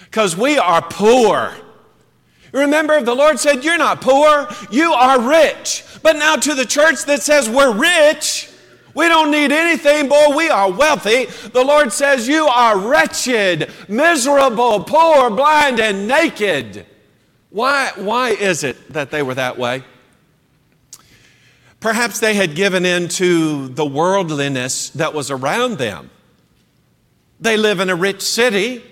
[0.04, 1.54] Because we are poor.
[2.52, 5.84] Remember, the Lord said, You're not poor, you are rich.
[6.02, 8.50] But now to the church that says we're rich,
[8.94, 11.26] we don't need anything, boy, we are wealthy.
[11.48, 16.86] The Lord says, You are wretched, miserable, poor, blind, and naked.
[17.50, 19.84] Why, why is it that they were that way?
[21.82, 26.10] Perhaps they had given in to the worldliness that was around them.
[27.40, 28.84] They live in a rich city,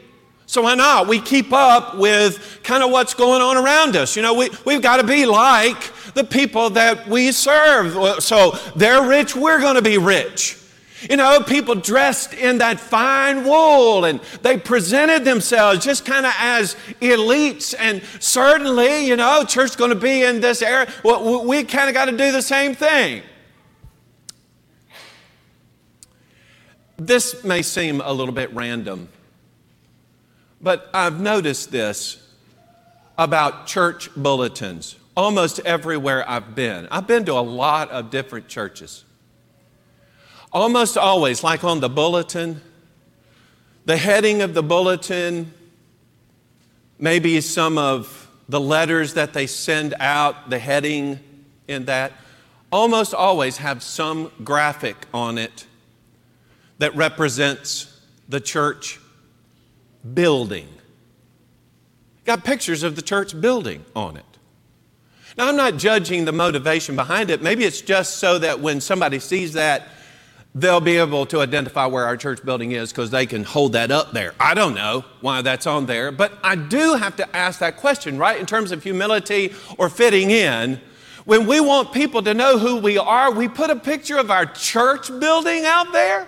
[0.46, 1.06] so why not?
[1.06, 4.16] We keep up with kind of what's going on around us.
[4.16, 5.80] You know, we, we've got to be like
[6.14, 8.20] the people that we serve.
[8.24, 10.59] So they're rich, we're going to be rich.
[11.08, 16.32] You know, people dressed in that fine wool and they presented themselves just kind of
[16.38, 17.74] as elites.
[17.78, 20.92] And certainly, you know, church's going to be in this area.
[21.02, 23.22] Well, we kind of got to do the same thing.
[26.98, 29.08] This may seem a little bit random,
[30.60, 32.22] but I've noticed this
[33.16, 36.88] about church bulletins almost everywhere I've been.
[36.90, 39.04] I've been to a lot of different churches.
[40.52, 42.60] Almost always, like on the bulletin,
[43.84, 45.52] the heading of the bulletin,
[46.98, 51.20] maybe some of the letters that they send out, the heading
[51.68, 52.12] in that,
[52.72, 55.66] almost always have some graphic on it
[56.78, 58.98] that represents the church
[60.14, 60.68] building.
[62.24, 64.24] Got pictures of the church building on it.
[65.36, 67.40] Now, I'm not judging the motivation behind it.
[67.40, 69.88] Maybe it's just so that when somebody sees that,
[70.54, 73.90] they'll be able to identify where our church building is because they can hold that
[73.90, 74.34] up there.
[74.40, 78.18] I don't know why that's on there, but I do have to ask that question,
[78.18, 78.38] right?
[78.38, 80.80] In terms of humility or fitting in.
[81.24, 84.46] When we want people to know who we are, we put a picture of our
[84.46, 86.26] church building out there.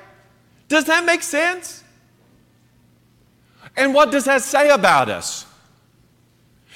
[0.68, 1.82] Does that make sense?
[3.76, 5.46] And what does that say about us?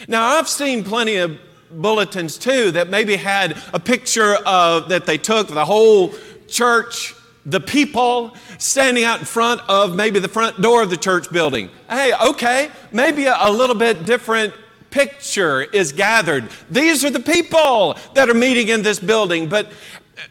[0.08, 1.38] Now, I've seen plenty of
[1.70, 6.14] bulletins too that maybe had a picture of that they took the whole
[6.48, 7.14] church
[7.46, 11.70] the people standing out in front of maybe the front door of the church building.
[11.88, 14.52] Hey, okay, maybe a, a, little bit different
[14.90, 16.48] picture is gathered.
[16.68, 19.70] These are the people that are meeting in this building, but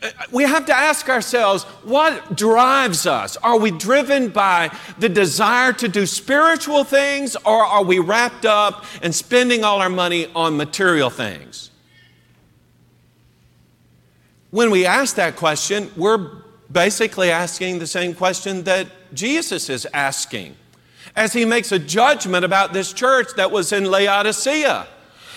[0.04, 3.38] uh, we have to ask ourselves what drives us?
[3.38, 8.84] Are we driven by the desire to do spiritual things, or are we wrapped up
[9.02, 11.72] and spending all our money on material things?
[14.52, 16.45] When we ask that question, we're
[16.76, 20.54] basically asking the same question that Jesus is asking
[21.16, 24.86] as he makes a judgment about this church that was in Laodicea.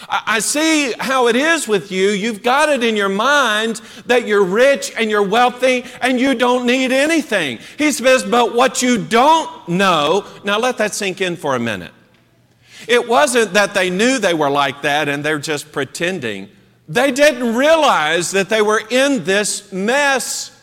[0.09, 2.09] I see how it is with you.
[2.09, 6.67] You've got it in your mind that you're rich and you're wealthy and you don't
[6.67, 7.61] need anything.
[7.77, 11.93] He says, but what you don't know, now let that sink in for a minute.
[12.89, 16.49] It wasn't that they knew they were like that and they're just pretending.
[16.89, 20.58] They didn't realize that they were in this mess.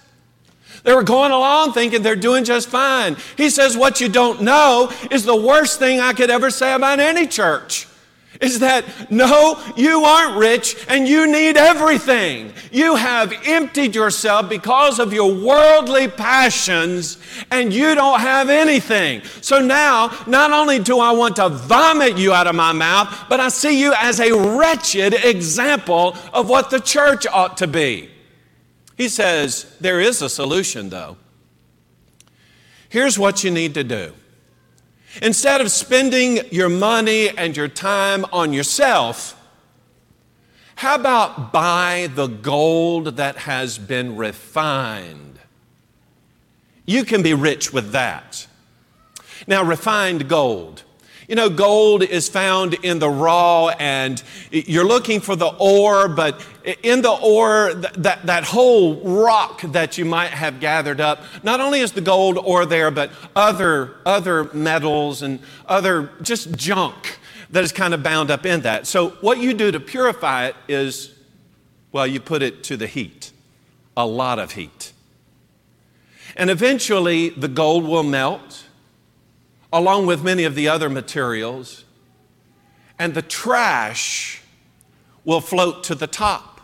[0.85, 3.17] They were going along thinking they're doing just fine.
[3.37, 6.99] He says, What you don't know is the worst thing I could ever say about
[6.99, 7.87] any church.
[8.39, 12.53] Is that no, you aren't rich and you need everything.
[12.69, 17.17] You have emptied yourself because of your worldly passions
[17.49, 19.23] and you don't have anything.
[19.41, 23.39] So now, not only do I want to vomit you out of my mouth, but
[23.39, 28.09] I see you as a wretched example of what the church ought to be.
[28.95, 31.17] He says, There is a solution, though.
[32.89, 34.13] Here's what you need to do.
[35.21, 39.41] Instead of spending your money and your time on yourself,
[40.75, 45.39] how about buy the gold that has been refined?
[46.85, 48.47] You can be rich with that.
[49.47, 50.83] Now, refined gold.
[51.27, 54.21] You know, gold is found in the raw, and
[54.51, 56.45] you're looking for the ore, but
[56.83, 61.79] in the ore, that, that whole rock that you might have gathered up, not only
[61.79, 67.17] is the gold ore there, but other, other metals and other just junk
[67.49, 68.85] that is kind of bound up in that.
[68.85, 71.11] So, what you do to purify it is,
[71.91, 73.31] well, you put it to the heat,
[73.97, 74.91] a lot of heat.
[76.35, 78.64] And eventually, the gold will melt
[79.71, 81.85] along with many of the other materials,
[82.97, 84.41] and the trash
[85.23, 86.61] will float to the top.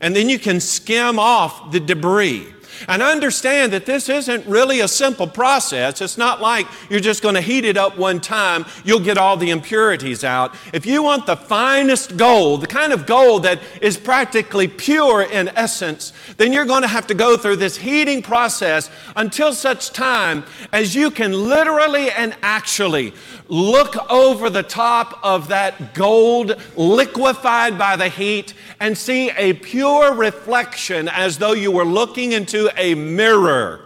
[0.00, 2.46] And then you can skim off the debris.
[2.88, 6.00] And understand that this isn't really a simple process.
[6.00, 9.36] It's not like you're just going to heat it up one time, you'll get all
[9.36, 10.54] the impurities out.
[10.72, 15.48] If you want the finest gold, the kind of gold that is practically pure in
[15.48, 20.44] essence, then you're going to have to go through this heating process until such time
[20.72, 23.12] as you can literally and actually
[23.48, 30.14] look over the top of that gold liquefied by the heat and see a pure
[30.14, 33.82] reflection as though you were looking into a mirror.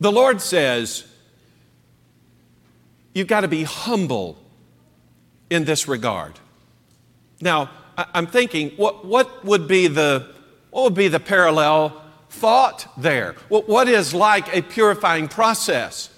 [0.00, 1.06] The Lord says,
[3.14, 4.38] you've got to be humble
[5.50, 6.38] in this regard.
[7.40, 10.34] Now, I'm thinking, what, what, would, be the,
[10.70, 13.34] what would be the parallel thought there?
[13.48, 16.09] What, What is like a purifying process?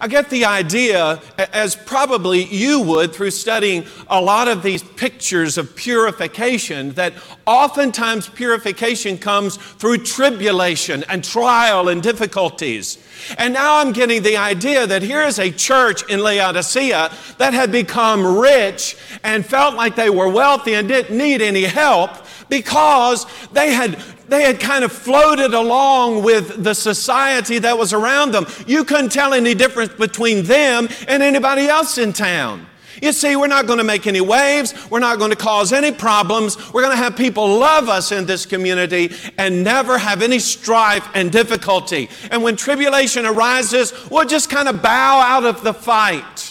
[0.00, 1.20] I get the idea,
[1.52, 7.14] as probably you would through studying a lot of these pictures of purification, that
[7.46, 12.98] oftentimes purification comes through tribulation and trial and difficulties.
[13.38, 17.72] And now I'm getting the idea that here is a church in Laodicea that had
[17.72, 23.72] become rich and felt like they were wealthy and didn't need any help because they
[23.72, 28.46] had they had kind of floated along with the society that was around them.
[28.66, 32.66] You couldn't tell any difference between them and anybody else in town.
[33.02, 34.74] You see, we're not going to make any waves.
[34.90, 36.56] We're not going to cause any problems.
[36.72, 41.06] We're going to have people love us in this community and never have any strife
[41.14, 42.08] and difficulty.
[42.30, 46.45] And when tribulation arises, we'll just kind of bow out of the fight.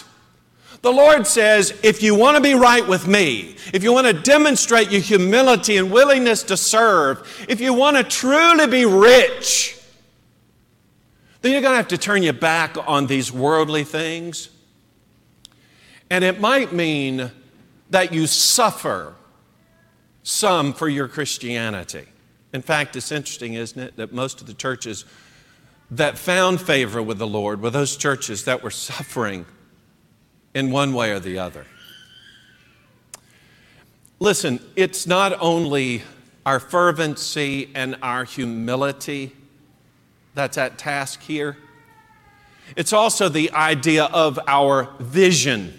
[0.85, 4.13] The Lord says, if you want to be right with me, if you want to
[4.13, 9.79] demonstrate your humility and willingness to serve, if you want to truly be rich,
[11.41, 14.49] then you're going to have to turn your back on these worldly things.
[16.11, 17.31] And it might mean
[17.89, 19.15] that you suffer
[20.21, 22.05] some for your Christianity.
[22.53, 25.03] In fact, it's interesting, isn't it, that most of the churches
[25.89, 29.47] that found favor with the Lord were those churches that were suffering
[30.55, 31.67] in one way or the other.
[34.19, 36.01] Listen, it's not only
[36.45, 39.33] our fervency and our humility
[40.33, 41.57] that's at task here,
[42.75, 45.73] it's also the idea of our vision,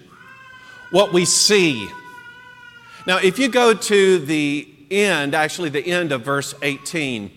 [0.91, 1.89] what we see.
[3.07, 7.31] Now, if you go to the end, actually, the end of verse 18,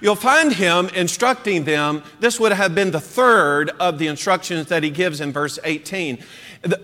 [0.00, 2.02] you'll find him instructing them.
[2.20, 6.18] This would have been the third of the instructions that he gives in verse 18.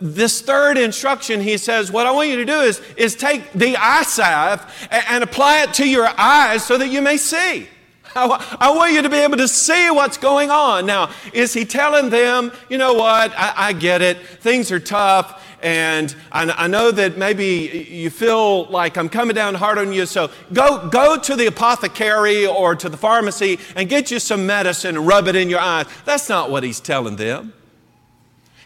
[0.00, 3.76] This third instruction, he says, what I want you to do is, is take the
[3.76, 4.60] eye salve
[4.90, 7.68] and, and apply it to your eyes so that you may see.
[8.14, 10.86] I, want you to be able to see what's going on.
[10.86, 15.44] Now, is he telling them, you know what, I, I get it, things are tough,
[15.62, 20.06] and I, I, know that maybe you feel like I'm coming down hard on you,
[20.06, 24.96] so go, go to the apothecary or to the pharmacy and get you some medicine
[24.96, 25.86] and rub it in your eyes.
[26.04, 27.52] That's not what he's telling them.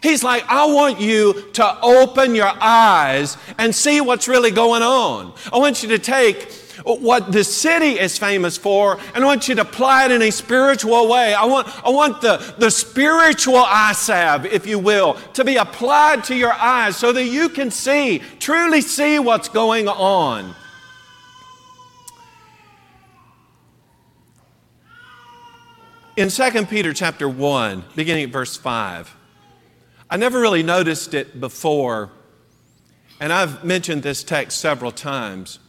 [0.05, 5.33] He's like, I want you to open your eyes and see what's really going on.
[5.51, 6.51] I want you to take
[6.83, 10.31] what the city is famous for, and I want you to apply it in a
[10.31, 11.33] spiritual way.
[11.33, 16.23] I want, I want the, the spiritual eye salve, if you will, to be applied
[16.25, 20.53] to your eyes so that you can see, truly see what's going on.
[26.15, 29.14] In 2 Peter chapter 1, beginning at verse 5,
[30.09, 32.11] I never really noticed it before,
[33.19, 35.59] and I've mentioned this text several times.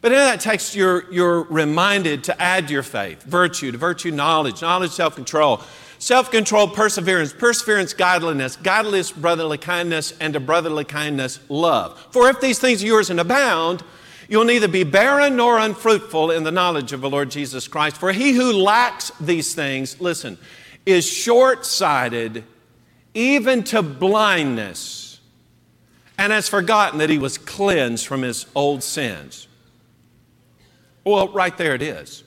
[0.00, 4.62] But in that text, you're, you're reminded to add your faith, virtue, to virtue, knowledge,
[4.62, 5.60] knowledge, self control,
[5.98, 12.04] self control, perseverance, perseverance, godliness, godliness, brotherly kindness, and to brotherly kindness, love.
[12.10, 13.84] For if these things are yours and abound,
[14.26, 17.98] you'll neither be barren nor unfruitful in the knowledge of the Lord Jesus Christ.
[17.98, 20.38] For he who lacks these things, listen,
[20.84, 22.42] is short sighted
[23.14, 25.20] even to blindness,
[26.18, 29.48] and has forgotten that he was cleansed from his old sins.
[31.04, 32.24] Well, right there it is.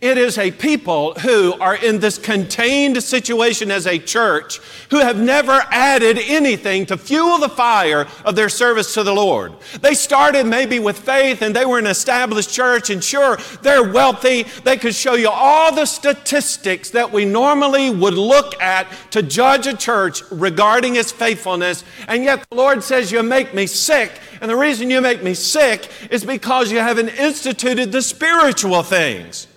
[0.00, 4.58] It is a people who are in this contained situation as a church
[4.92, 9.54] who have never added anything to fuel the fire of their service to the Lord.
[9.80, 14.44] They started maybe with faith and they were an established church, and sure, they're wealthy.
[14.62, 19.66] They could show you all the statistics that we normally would look at to judge
[19.66, 24.12] a church regarding its faithfulness, and yet the Lord says, You make me sick.
[24.40, 29.48] And the reason you make me sick is because you haven't instituted the spiritual things.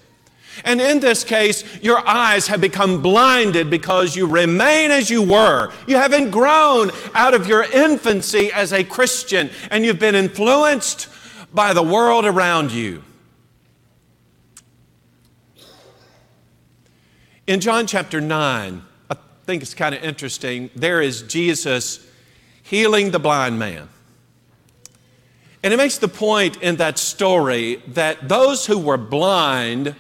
[0.64, 5.72] And in this case, your eyes have become blinded because you remain as you were.
[5.88, 11.08] You haven't grown out of your infancy as a Christian, and you've been influenced
[11.54, 13.04] by the world around you.
[17.48, 22.08] In John chapter 9, I think it's kind of interesting, there is Jesus
[22.64, 23.90] healing the blind man.
[25.64, 29.96] And it makes the point in that story that those who were blind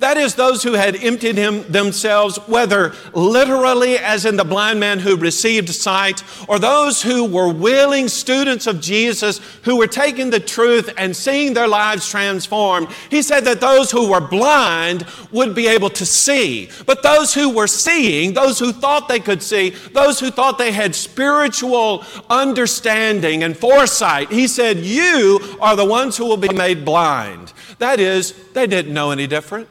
[0.00, 4.98] That is, those who had emptied him themselves, whether literally, as in the blind man
[4.98, 10.40] who received sight, or those who were willing students of Jesus who were taking the
[10.40, 12.88] truth and seeing their lives transformed.
[13.10, 16.68] He said that those who were blind would be able to see.
[16.84, 20.72] But those who were seeing, those who thought they could see, those who thought they
[20.72, 26.84] had spiritual understanding and foresight, he said, You are the ones who will be made
[26.84, 27.54] blind.
[27.78, 29.68] That is, they didn't know any different.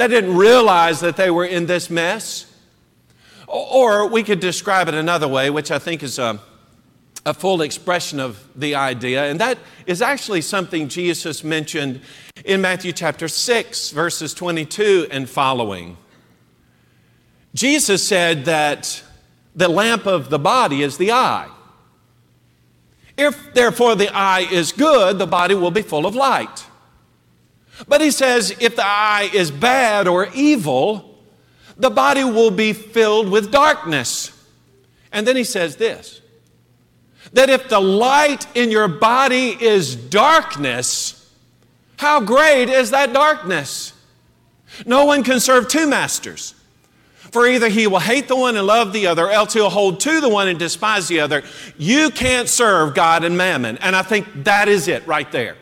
[0.00, 2.46] They didn't realize that they were in this mess.
[3.46, 6.40] Or we could describe it another way, which I think is a,
[7.26, 12.00] a full expression of the idea, and that is actually something Jesus mentioned
[12.46, 15.98] in Matthew chapter 6, verses 22 and following.
[17.54, 19.02] Jesus said that
[19.54, 21.50] the lamp of the body is the eye.
[23.18, 26.69] If therefore the eye is good, the body will be full of light.
[27.88, 31.18] But he says if the eye is bad or evil,
[31.76, 34.32] the body will be filled with darkness.
[35.12, 36.20] And then he says this
[37.32, 41.32] that if the light in your body is darkness,
[41.96, 43.92] how great is that darkness?
[44.86, 46.54] No one can serve two masters.
[47.30, 50.00] For either he will hate the one and love the other, or else he'll hold
[50.00, 51.42] to the one and despise the other.
[51.78, 53.78] You can't serve God and mammon.
[53.78, 55.56] And I think that is it right there.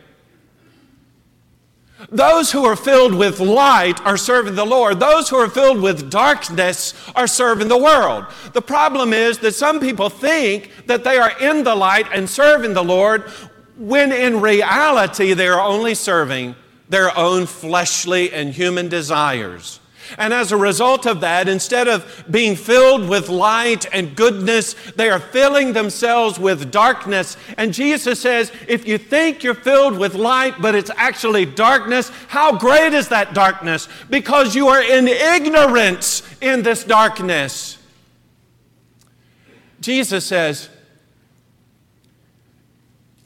[2.10, 5.00] Those who are filled with light are serving the Lord.
[5.00, 8.26] Those who are filled with darkness are serving the world.
[8.52, 12.74] The problem is that some people think that they are in the light and serving
[12.74, 13.22] the Lord
[13.76, 16.54] when in reality they are only serving
[16.88, 19.80] their own fleshly and human desires.
[20.16, 25.10] And as a result of that, instead of being filled with light and goodness, they
[25.10, 27.36] are filling themselves with darkness.
[27.56, 32.56] And Jesus says, if you think you're filled with light, but it's actually darkness, how
[32.56, 33.88] great is that darkness?
[34.08, 37.78] Because you are in ignorance in this darkness.
[39.80, 40.68] Jesus says,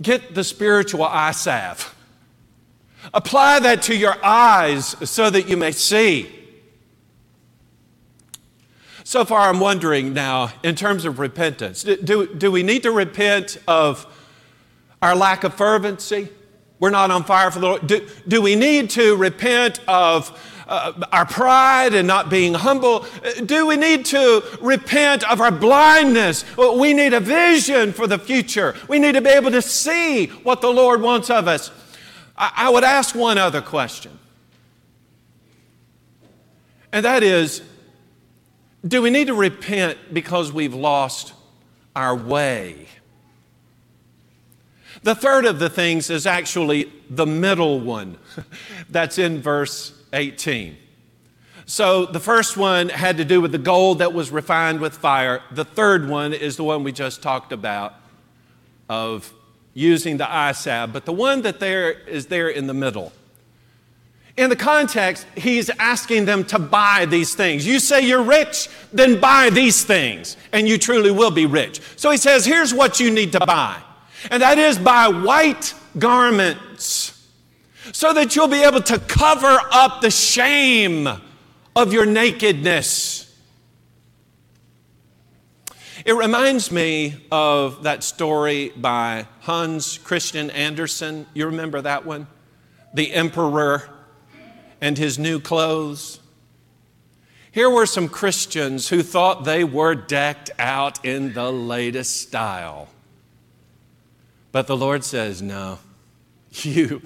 [0.01, 1.95] get the spiritual eye salve.
[3.15, 6.42] Apply that to your eyes so that you may see.
[9.05, 13.59] So far, I'm wondering now, in terms of repentance, do, do we need to repent
[13.67, 14.07] of
[15.01, 16.29] our lack of fervency?
[16.79, 17.87] We're not on fire for the Lord.
[17.87, 20.39] Do, do we need to repent of
[20.69, 23.05] uh, our pride and not being humble?
[23.45, 26.45] Do we need to repent of our blindness?
[26.57, 28.77] We need a vision for the future.
[28.89, 31.73] We need to be able to see what the Lord wants of us.
[32.37, 34.17] I, I would ask one other question,
[36.93, 37.63] and that is
[38.87, 41.35] do we need to repent because we've lost
[41.95, 42.87] our way?
[45.03, 48.19] The third of the things is actually the middle one.
[48.89, 50.77] That's in verse 18.
[51.65, 55.43] So the first one had to do with the gold that was refined with fire.
[55.53, 57.95] The third one is the one we just talked about
[58.89, 59.33] of
[59.75, 60.93] using the salve.
[60.93, 63.13] But the one that there is there in the middle
[64.37, 67.67] in the context, he's asking them to buy these things.
[67.67, 71.81] You say you're rich, then buy these things, and you truly will be rich.
[71.97, 73.81] So he says, here's what you need to buy,
[74.31, 77.29] and that is buy white garments
[77.93, 81.09] so that you'll be able to cover up the shame
[81.77, 83.19] of your nakedness.
[86.05, 91.27] It reminds me of that story by Hans Christian Andersen.
[91.35, 92.27] You remember that one?
[92.95, 93.89] The Emperor
[94.83, 96.19] and his new clothes.
[97.53, 102.89] Here were some Christians who thought they were decked out in the latest style.
[104.51, 105.79] But the Lord says, No,
[106.51, 107.01] you,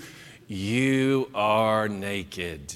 [0.49, 2.75] you are naked.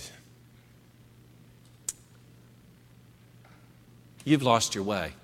[4.24, 5.14] You've lost your way.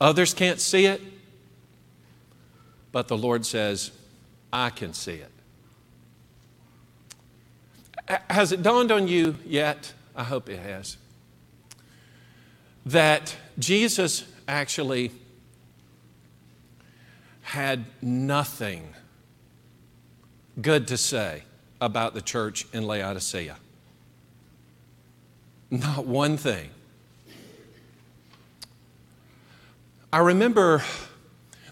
[0.00, 1.00] Others can't see it,
[2.90, 3.92] but the Lord says,
[4.52, 5.30] I can see it.
[8.08, 9.92] Has it dawned on you yet?
[10.14, 10.96] I hope it has.
[12.84, 15.10] That Jesus actually
[17.42, 18.94] had nothing
[20.60, 21.42] good to say
[21.80, 23.56] about the church in Laodicea.
[25.70, 26.70] Not one thing.
[30.12, 30.82] I remember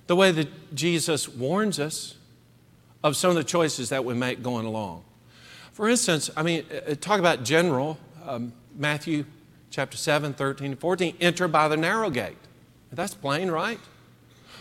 [0.06, 2.16] the way that Jesus warns us
[3.02, 5.04] of some of the choices that we make going along.
[5.74, 9.24] For instance, I mean, uh, uh, talk about general, um, Matthew
[9.70, 12.36] chapter 7, 13, 14, enter by the narrow gate.
[12.92, 13.80] That's plain, right?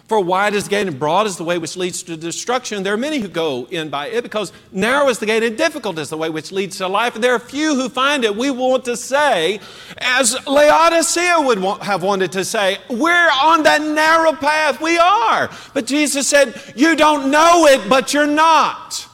[0.08, 2.82] For wide is the gate and broad is the way which leads to destruction.
[2.82, 6.00] There are many who go in by it because narrow is the gate and difficult
[6.00, 7.14] is the way which leads to life.
[7.14, 8.36] And there are few who find it.
[8.36, 9.60] We want to say,
[10.00, 14.82] as Laodicea would want, have wanted to say, we're on that narrow path.
[14.82, 15.52] We are.
[15.76, 19.08] But Jesus said, You don't know it, but you're not.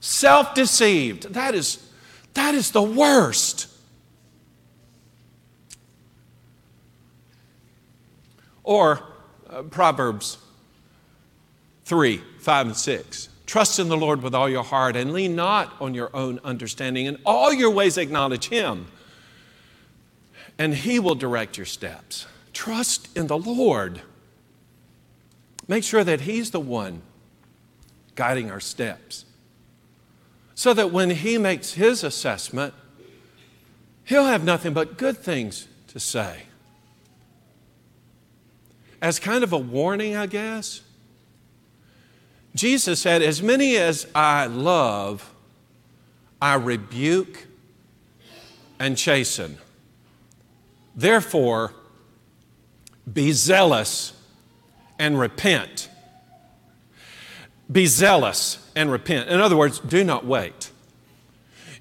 [0.00, 1.34] Self deceived.
[1.34, 1.86] That is,
[2.34, 3.68] that is the worst.
[8.64, 9.02] Or
[9.48, 10.38] uh, Proverbs
[11.84, 13.28] 3 5 and 6.
[13.44, 17.06] Trust in the Lord with all your heart and lean not on your own understanding.
[17.06, 18.86] In all your ways, acknowledge Him,
[20.56, 22.26] and He will direct your steps.
[22.52, 24.02] Trust in the Lord.
[25.66, 27.02] Make sure that He's the one
[28.14, 29.24] guiding our steps
[30.60, 32.74] so that when He makes His assessment,
[34.04, 36.42] He'll have nothing but good things to say
[39.00, 40.82] as kind of a warning, I guess,
[42.54, 45.32] Jesus said, As many as I love,
[46.42, 47.46] I rebuke
[48.78, 49.56] and chasten.
[50.94, 51.72] Therefore,
[53.10, 54.12] be zealous
[54.98, 55.88] and repent.
[57.72, 59.28] Be zealous and repent.
[59.28, 60.70] In other words, do not wait.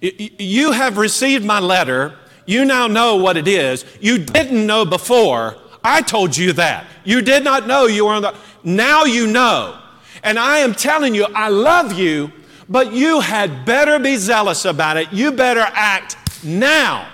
[0.02, 2.16] You have received my letter.
[2.46, 3.86] You now know what it is.
[4.02, 5.56] You didn't know before.
[5.82, 6.86] I told you that.
[7.06, 8.36] You did not know you were on the.
[8.64, 9.80] Now you know.
[10.24, 12.34] And I am telling you, I love you,
[12.68, 15.14] but you had better be zealous about it.
[15.14, 17.10] You better act now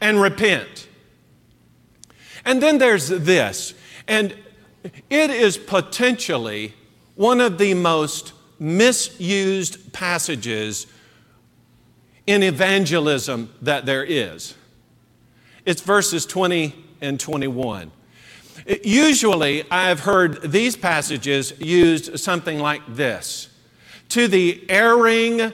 [0.00, 0.86] and repent.
[2.44, 3.74] And then there's this,
[4.06, 4.36] and
[5.10, 6.74] it is potentially
[7.16, 8.32] one of the most
[8.64, 10.86] misused passages
[12.26, 14.54] in evangelism that there is.
[15.66, 17.92] It's verses 20 and 21.
[18.82, 23.50] Usually, I've heard these passages used something like this
[24.10, 25.52] To the erring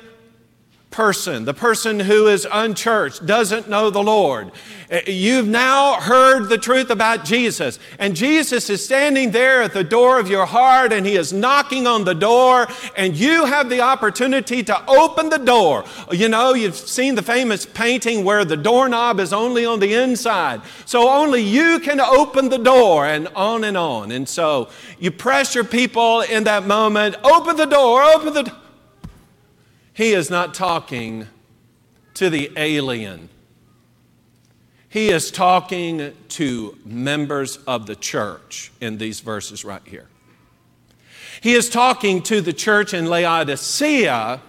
[0.90, 4.50] person, the person who is unchurched, doesn't know the Lord.
[4.90, 9.84] Uh, you've now heard the truth about Jesus, and Jesus is standing there at the
[9.84, 12.66] door of your heart, and He is knocking on the door,
[12.96, 15.84] and you have the opportunity to open the door.
[16.10, 20.60] You know, you've seen the famous painting where the doorknob is only on the inside,
[20.86, 24.10] so only you can open the door, and on and on.
[24.10, 24.68] And so
[24.98, 28.56] you pressure people in that moment open the door, open the door.
[30.00, 31.26] He is not talking
[32.14, 33.28] to the alien.
[34.88, 40.06] He is talking to members of the church in these verses right here.
[41.42, 44.40] He is talking to the church in Laodicea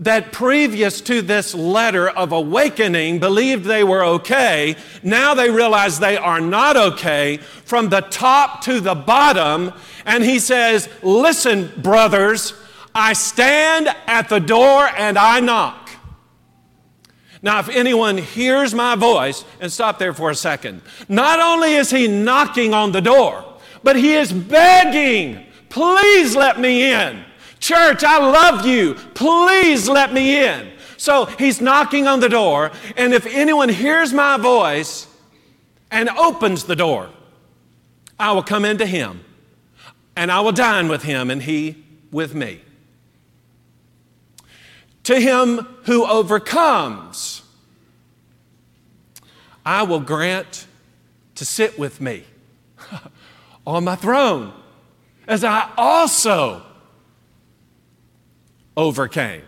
[0.00, 4.74] that previous to this letter of awakening believed they were okay.
[5.04, 9.72] Now they realize they are not okay from the top to the bottom.
[10.04, 12.54] And he says, Listen, brothers,
[12.94, 15.90] I stand at the door and I knock.
[17.42, 20.80] Now, if anyone hears my voice, and stop there for a second,
[21.10, 23.44] not only is he knocking on the door,
[23.82, 27.22] but he is begging, please let me in.
[27.60, 28.94] Church, I love you.
[29.14, 30.72] Please let me in.
[30.96, 35.06] So he's knocking on the door, and if anyone hears my voice
[35.90, 37.10] and opens the door,
[38.18, 39.22] I will come into him,
[40.16, 42.63] and I will dine with him, and he with me.
[45.04, 47.42] To him who overcomes,
[49.64, 50.66] I will grant
[51.36, 52.24] to sit with me
[53.66, 54.52] on my throne,
[55.26, 56.62] as I also
[58.76, 59.42] overcame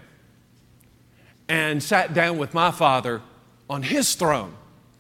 [1.48, 3.22] and sat down with my Father
[3.68, 4.54] on his throne.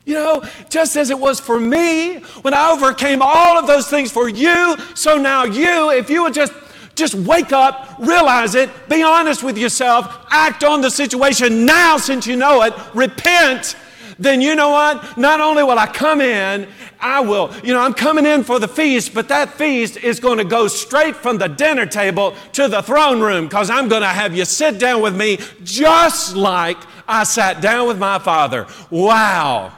[0.04, 4.12] You know, just as it was for me when I overcame all of those things
[4.12, 6.52] for you, so now you, if you would just
[6.96, 12.26] just wake up, realize it, be honest with yourself, act on the situation now since
[12.26, 13.76] you know it, repent.
[14.18, 15.18] Then you know what?
[15.18, 16.66] Not only will I come in,
[16.98, 20.38] I will, you know, I'm coming in for the feast, but that feast is going
[20.38, 24.08] to go straight from the dinner table to the throne room because I'm going to
[24.08, 28.66] have you sit down with me just like I sat down with my father.
[28.88, 29.74] Wow.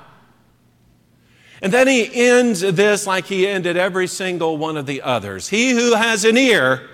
[1.60, 5.48] And then he ends this like he ended every single one of the others.
[5.48, 6.88] He who has an ear,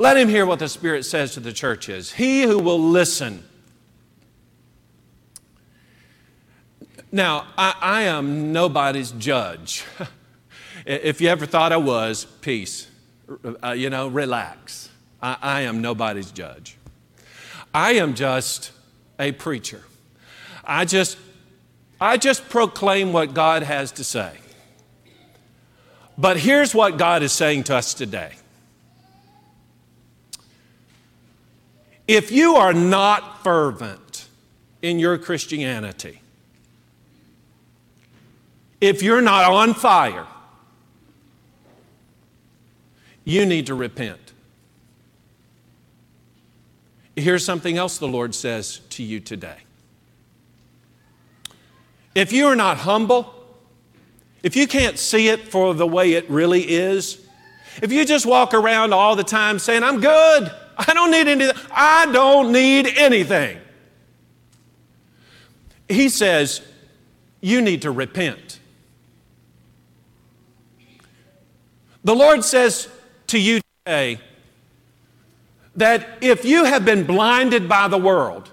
[0.00, 2.10] let him hear what the Spirit says to the churches.
[2.10, 3.44] He who will listen.
[7.12, 9.84] Now, I, I am nobody's judge.
[10.86, 12.88] if you ever thought I was, peace.
[13.62, 14.88] Uh, you know, relax.
[15.20, 16.78] I, I am nobody's judge.
[17.74, 18.72] I am just
[19.18, 19.82] a preacher.
[20.64, 21.18] I just,
[22.00, 24.32] I just proclaim what God has to say.
[26.16, 28.32] But here's what God is saying to us today.
[32.10, 34.26] If you are not fervent
[34.82, 36.20] in your Christianity,
[38.80, 40.26] if you're not on fire,
[43.22, 44.32] you need to repent.
[47.14, 49.58] Here's something else the Lord says to you today.
[52.16, 53.32] If you are not humble,
[54.42, 57.24] if you can't see it for the way it really is,
[57.80, 60.50] if you just walk around all the time saying, I'm good,
[60.88, 63.58] I don't need anything, I don't need anything.
[65.88, 66.62] He says,
[67.40, 68.60] you need to repent.
[72.04, 72.88] The Lord says
[73.26, 74.20] to you today
[75.76, 78.50] that if you have been blinded by the world,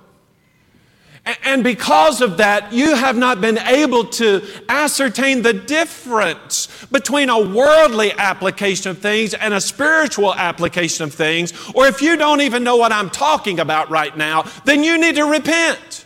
[1.44, 7.40] and because of that, you have not been able to ascertain the difference between a
[7.40, 11.54] worldly application of things and a spiritual application of things.
[11.74, 15.16] Or if you don't even know what I'm talking about right now, then you need
[15.16, 16.06] to repent.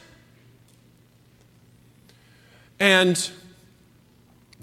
[2.80, 3.30] And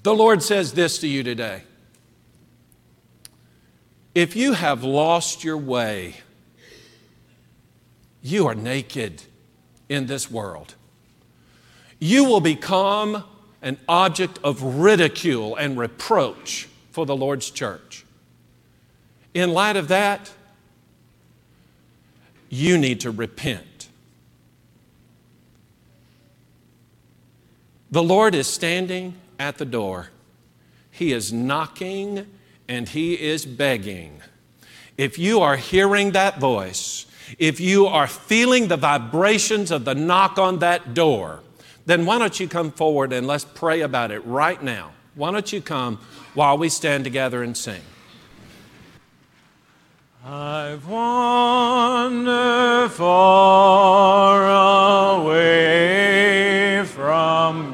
[0.03, 1.63] the Lord says this to you today
[4.15, 6.17] if you have lost your way,
[8.21, 9.23] you are naked
[9.89, 10.75] in this world.
[11.99, 13.25] You will become
[13.63, 18.05] an object of ridicule and reproach for the Lord's church.
[19.35, 20.31] In light of that,
[22.49, 23.89] you need to repent.
[27.91, 30.11] The Lord is standing at the door.
[30.91, 32.27] He is knocking
[32.69, 34.21] and He is begging.
[34.97, 37.07] If you are hearing that voice,
[37.39, 41.41] if you are feeling the vibrations of the knock on that door,
[41.87, 44.93] then why don't you come forward and let's pray about it right now?
[45.15, 45.99] Why don't you come
[46.35, 47.81] while we stand together and sing?
[50.25, 54.51] I've wandered far
[55.21, 57.68] away from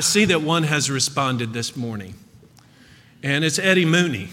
[0.00, 2.14] I see that one has responded this morning,
[3.22, 4.30] and it's Eddie Mooney.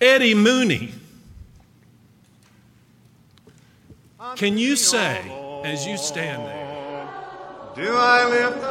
[0.00, 0.90] Eddie Mooney.
[4.34, 5.20] Can you say,
[5.62, 7.08] as you stand there,
[7.76, 8.64] Do I lift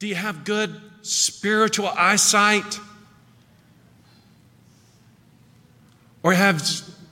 [0.00, 2.80] do you have good spiritual eyesight?
[6.22, 6.62] Or have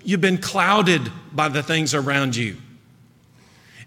[0.03, 2.57] you been clouded by the things around you?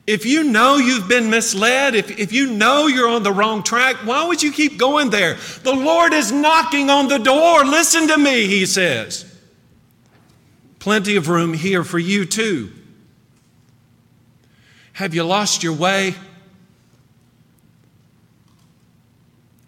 [0.05, 3.95] If you know you've been misled, if, if you know you're on the wrong track,
[4.05, 5.35] why would you keep going there?
[5.63, 7.65] The Lord is knocking on the door.
[7.65, 9.25] Listen to me, he says.
[10.77, 12.71] Plenty of room here for you too.
[14.93, 16.13] Have you lost your way?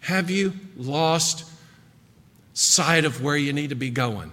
[0.04, 1.50] Have you lost
[2.52, 4.30] sight of where you need to be going?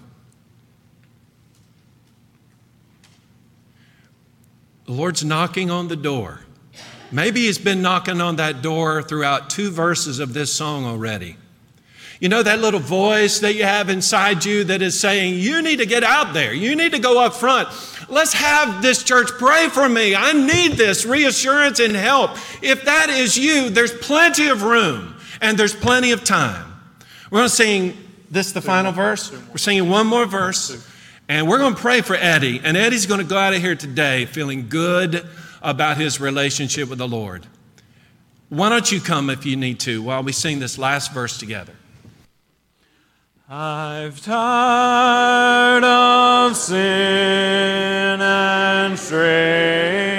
[4.85, 6.41] The Lord's knocking on the door.
[7.09, 11.37] Maybe He's been knocking on that door throughout two verses of this song already.
[12.19, 15.77] You know, that little voice that you have inside you that is saying, You need
[15.77, 16.53] to get out there.
[16.53, 17.69] You need to go up front.
[18.09, 20.15] Let's have this church pray for me.
[20.15, 22.31] I need this reassurance and help.
[22.61, 26.73] If that is you, there's plenty of room and there's plenty of time.
[27.29, 27.97] We're going to sing
[28.29, 29.31] this, the final verse.
[29.49, 30.87] We're singing one more verse,
[31.27, 32.61] and we're going to pray for Eddie.
[32.63, 35.27] And Eddie's going to go out of here today feeling good
[35.61, 37.45] about his relationship with the Lord.
[38.49, 41.73] Why don't you come if you need to while we sing this last verse together?
[43.49, 50.10] I've tired of sin and straying.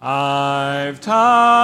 [0.02, 1.63] I've tied.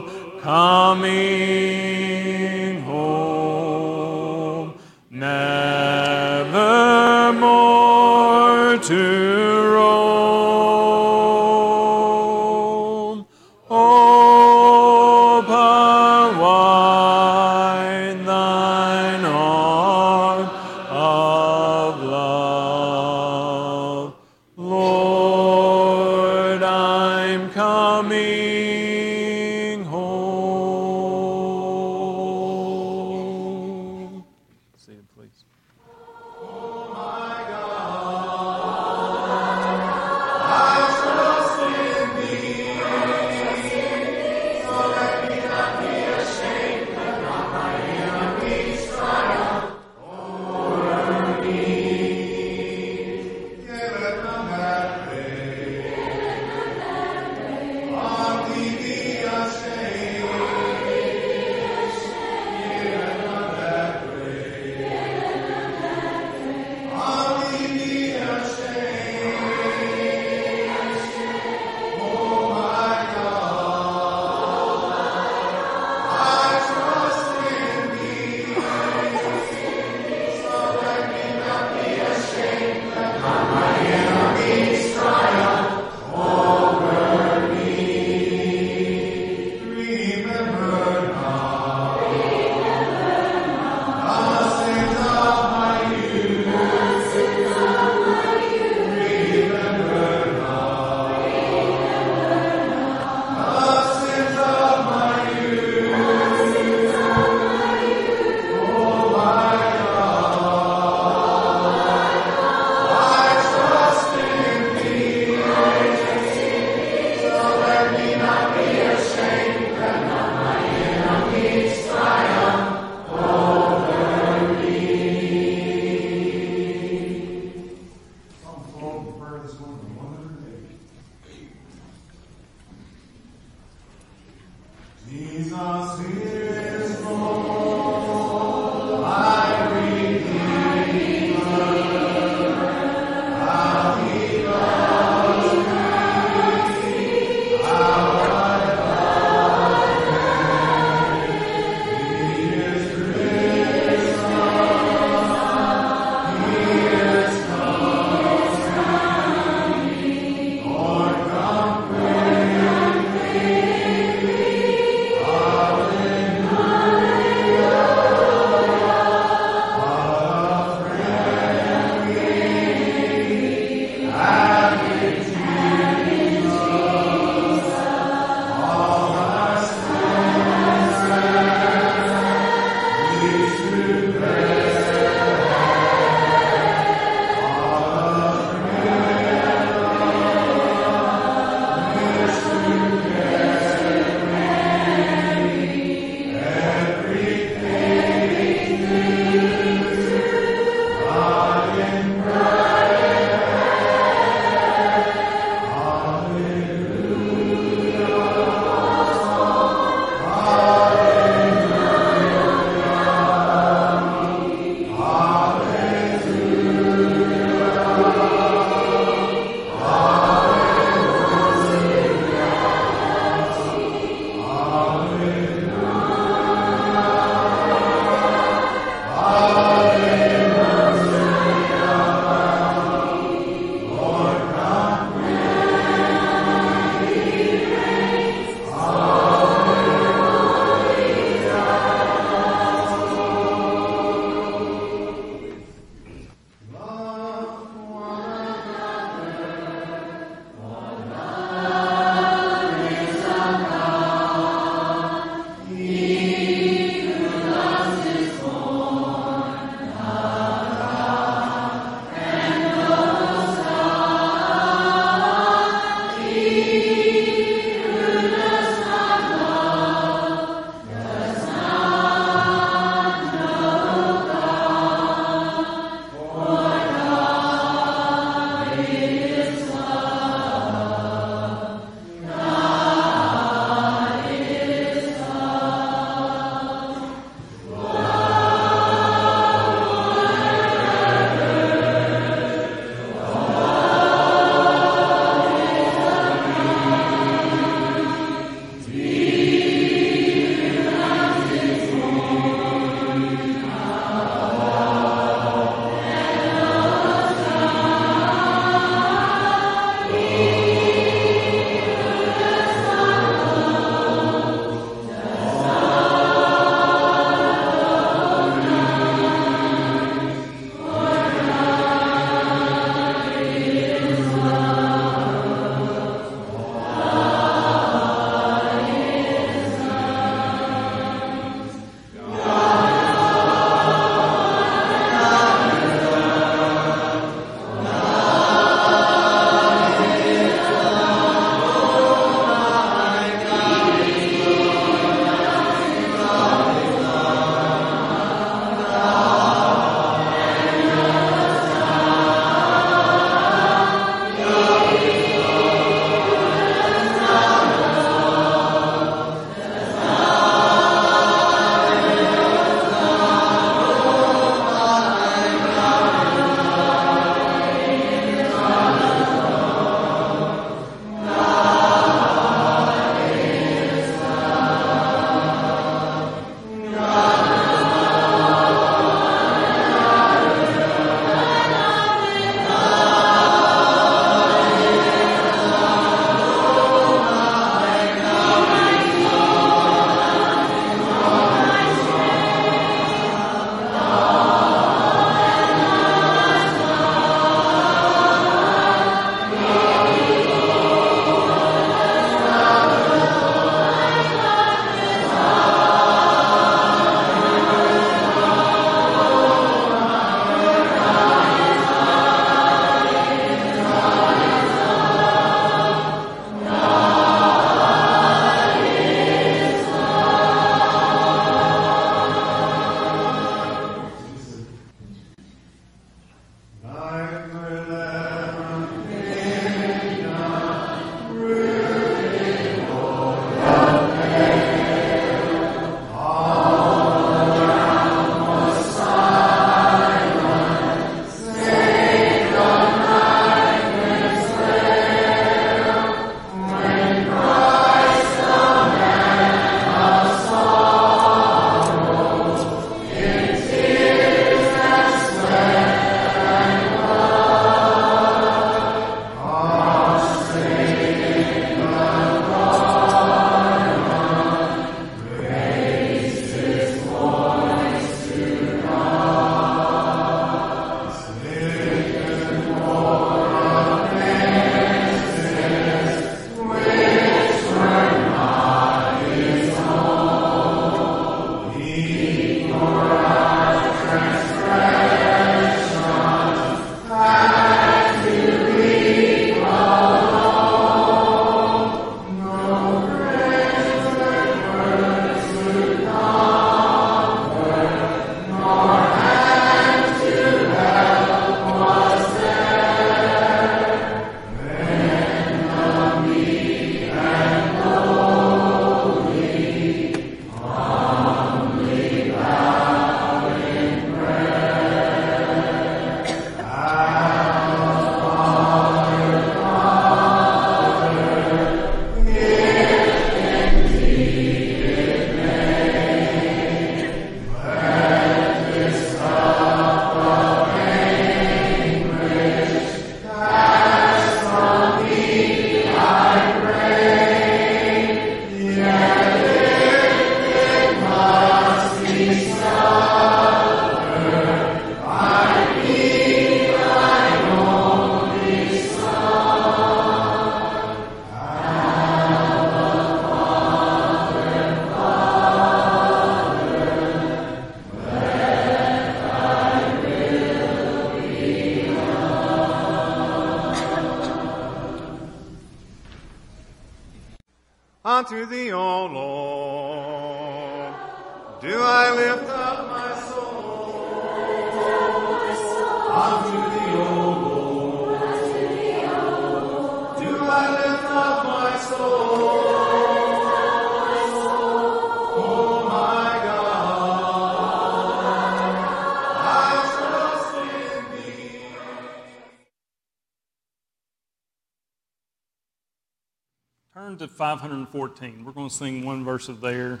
[597.38, 598.44] 514.
[598.44, 600.00] We're going to sing one verse of there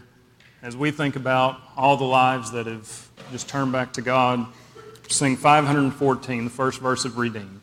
[0.60, 4.44] as we think about all the lives that have just turned back to God.
[5.06, 7.60] Sing 514, the first verse of Redeemed.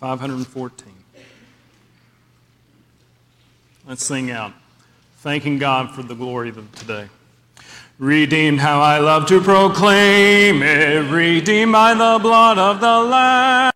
[0.00, 0.92] 514.
[3.88, 4.52] Let's sing out,
[5.20, 7.08] thanking God for the glory of today.
[7.98, 13.72] Redeemed, how I love to proclaim it, redeemed by the blood of the Lamb.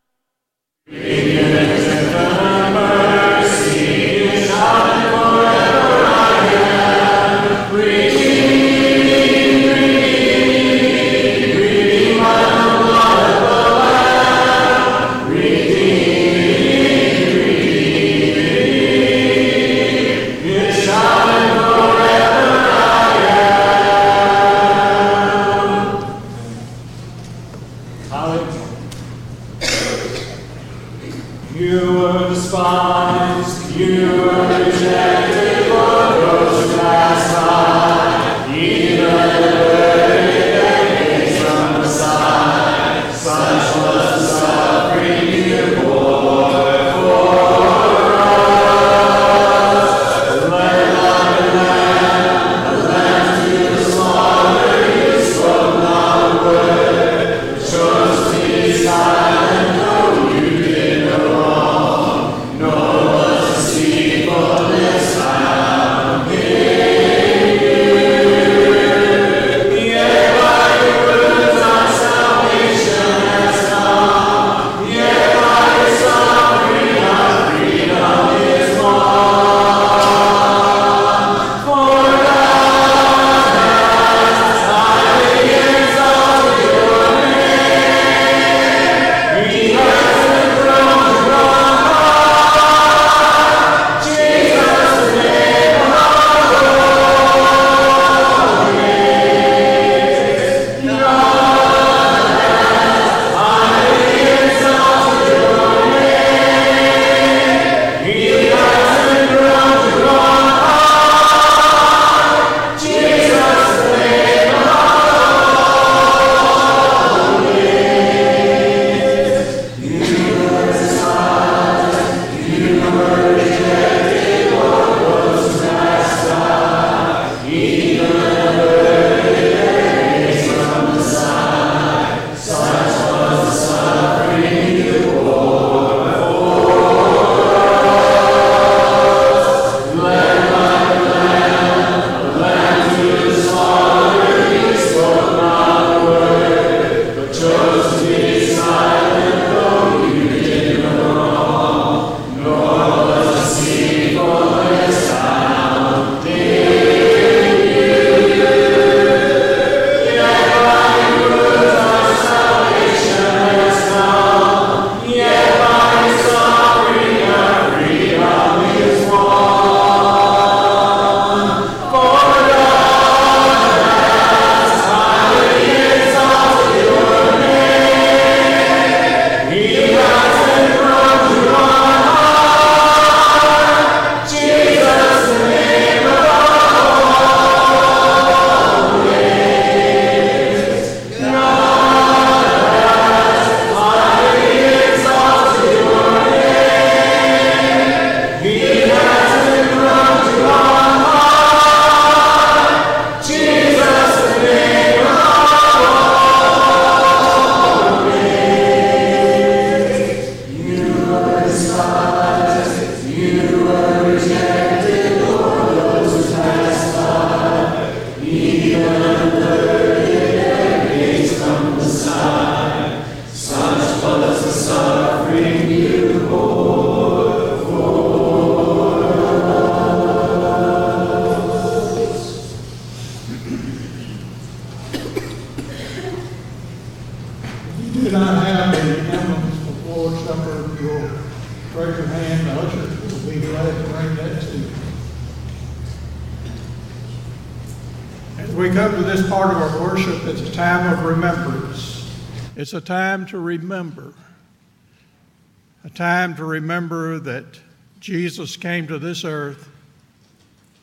[258.45, 259.71] Jesus came to this earth.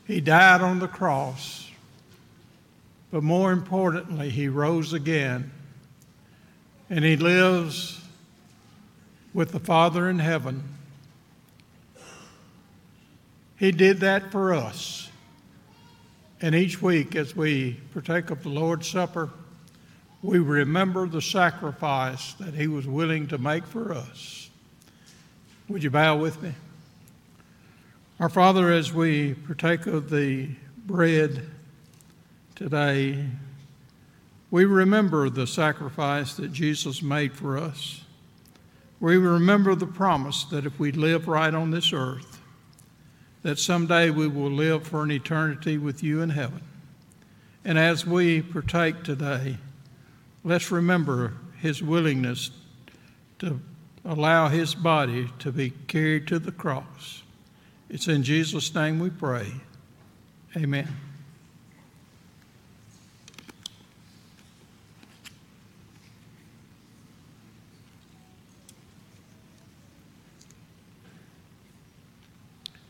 [0.08, 1.70] He died on the cross.
[3.12, 5.52] But more importantly, he rose again.
[6.90, 8.00] And he lives
[9.32, 10.64] with the Father in heaven.
[13.60, 15.08] He did that for us.
[16.40, 19.30] And each week, as we partake of the Lord's Supper,
[20.20, 24.50] we remember the sacrifice that He was willing to make for us.
[25.68, 26.52] Would you bow with me?
[28.22, 30.50] Our Father, as we partake of the
[30.86, 31.44] bread
[32.54, 33.26] today,
[34.48, 38.04] we remember the sacrifice that Jesus made for us.
[39.00, 42.38] We remember the promise that if we live right on this earth,
[43.42, 46.62] that someday we will live for an eternity with you in heaven.
[47.64, 49.58] And as we partake today,
[50.44, 52.52] let's remember his willingness
[53.40, 53.58] to
[54.04, 57.21] allow his body to be carried to the cross.
[57.92, 59.52] It's in Jesus' name we pray.
[60.56, 60.88] Amen.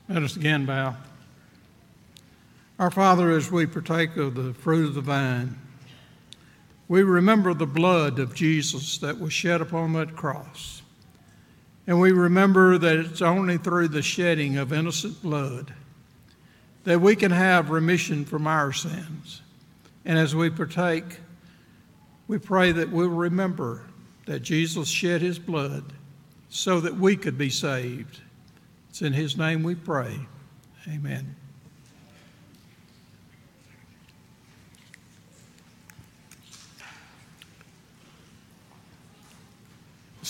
[0.08, 0.94] Let us again bow.
[2.78, 5.58] Our Father, as we partake of the fruit of the vine,
[6.86, 10.81] we remember the blood of Jesus that was shed upon that cross.
[11.86, 15.74] And we remember that it's only through the shedding of innocent blood
[16.84, 19.42] that we can have remission from our sins.
[20.04, 21.18] And as we partake,
[22.28, 23.82] we pray that we'll remember
[24.26, 25.92] that Jesus shed his blood
[26.52, 28.20] so that we could be saved.
[28.90, 30.20] It's in His name we pray.
[30.86, 31.34] Amen.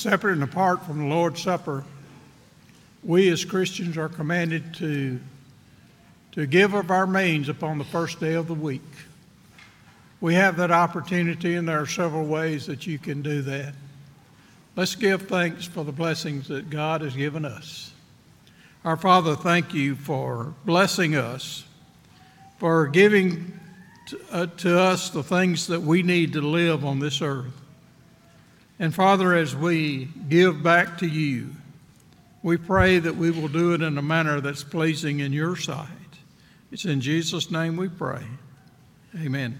[0.02, 1.84] Separate and apart from the Lord's Supper,
[3.04, 5.20] we as Christians are commanded to,
[6.32, 8.82] to give of our means upon the first day of the week.
[10.20, 13.74] We have that opportunity, and there are several ways that you can do that.
[14.74, 17.92] Let's give thanks for the blessings that God has given us.
[18.84, 21.62] Our Father, thank you for blessing us,
[22.58, 23.56] for giving
[24.08, 27.61] to, uh, to, us the things that we need to live on this earth.
[28.78, 31.50] And Father, as we give back to you,
[32.42, 35.88] we pray that we will do it in a manner that's pleasing in your sight.
[36.72, 38.24] It's in Jesus' name we pray.
[39.16, 39.58] Amen.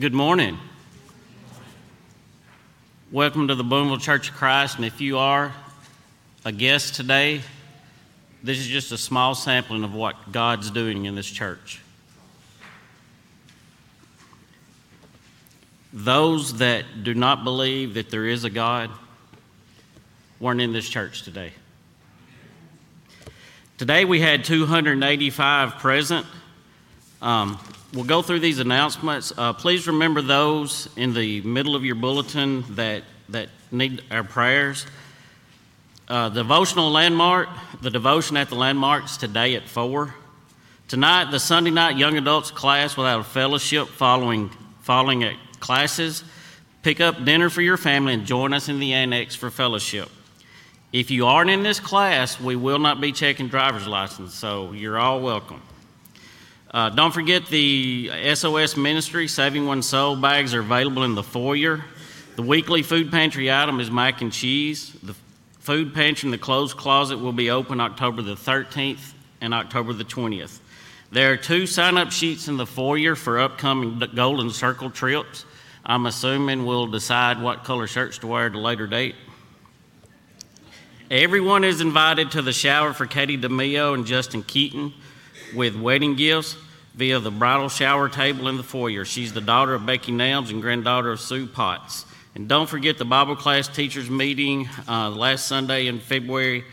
[0.00, 0.56] Good morning.
[3.12, 4.76] Welcome to the Boonville Church of Christ.
[4.76, 5.52] And if you are
[6.42, 7.42] a guest today,
[8.42, 11.82] this is just a small sampling of what God's doing in this church.
[15.92, 18.88] Those that do not believe that there is a God
[20.38, 21.52] weren't in this church today.
[23.76, 26.24] Today we had 285 present.
[27.20, 27.58] Um,
[27.92, 29.32] We'll go through these announcements.
[29.36, 34.86] Uh, please remember those in the middle of your bulletin that, that need our prayers.
[36.06, 37.48] Uh, devotional landmark,
[37.82, 40.14] the devotion at the landmarks today at 4.
[40.86, 44.50] Tonight, the Sunday night young adults class without a fellowship following,
[44.82, 46.22] following at classes.
[46.84, 50.08] Pick up dinner for your family and join us in the annex for fellowship.
[50.92, 54.98] If you aren't in this class, we will not be checking driver's license, so you're
[54.98, 55.60] all welcome.
[56.72, 61.84] Uh, don't forget the SOS Ministry Saving One Soul bags are available in the foyer.
[62.36, 64.92] The weekly food pantry item is mac and cheese.
[65.02, 65.16] The
[65.58, 70.04] food pantry and the clothes closet will be open October the 13th and October the
[70.04, 70.60] 20th.
[71.10, 75.44] There are two sign up sheets in the foyer for upcoming Golden Circle trips.
[75.84, 79.16] I'm assuming we'll decide what color shirts to wear at a later date.
[81.10, 84.92] Everyone is invited to the shower for Katie DeMio and Justin Keaton
[85.54, 86.56] with wedding gifts
[86.94, 89.04] via the bridal shower table in the foyer.
[89.04, 92.04] She's the daughter of Becky Nelms and granddaughter of Sue Potts.
[92.34, 96.64] And don't forget the Bible class teachers meeting uh, last Sunday in February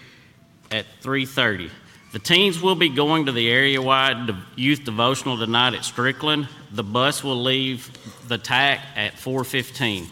[0.71, 1.69] at 3:30.
[2.13, 6.47] The teens will be going to the area-wide youth devotional tonight at Strickland.
[6.71, 7.91] The bus will leave
[8.27, 10.07] the TAC at 4:15.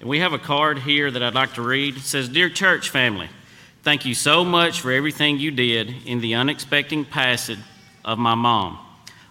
[0.00, 1.96] And we have a card here that I'd like to read.
[1.96, 3.28] It says, "Dear church family,
[3.82, 7.58] Thank you so much for everything you did in the unexpected passage
[8.04, 8.78] of my mom.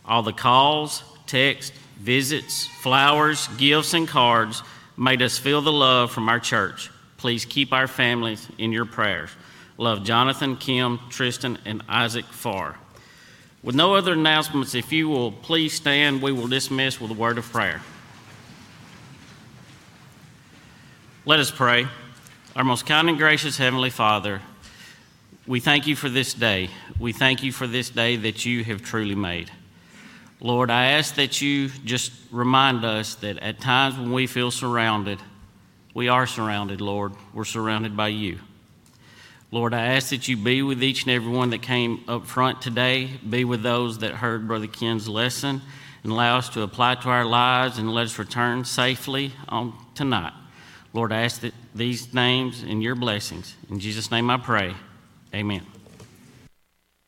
[0.05, 4.63] All the calls, texts, visits, flowers, gifts, and cards
[4.97, 6.89] made us feel the love from our church.
[7.17, 9.29] Please keep our families in your prayers.
[9.77, 12.75] Love Jonathan, Kim, Tristan, and Isaac Farr.
[13.61, 17.37] With no other announcements, if you will please stand, we will dismiss with a word
[17.37, 17.81] of prayer.
[21.25, 21.85] Let us pray.
[22.55, 24.41] Our most kind and gracious Heavenly Father,
[25.49, 26.69] we thank you for this day.
[26.99, 29.49] We thank you for this day that you have truly made.
[30.39, 35.17] Lord, I ask that you just remind us that at times when we feel surrounded,
[35.95, 37.13] we are surrounded, Lord.
[37.33, 38.37] We're surrounded by you.
[39.49, 42.61] Lord, I ask that you be with each and every one that came up front
[42.61, 45.63] today, be with those that heard Brother Ken's lesson,
[46.03, 50.33] and allow us to apply to our lives and let us return safely on tonight.
[50.93, 53.55] Lord, I ask that these names and your blessings.
[53.67, 54.75] In Jesus' name I pray.
[55.33, 55.78] Amen.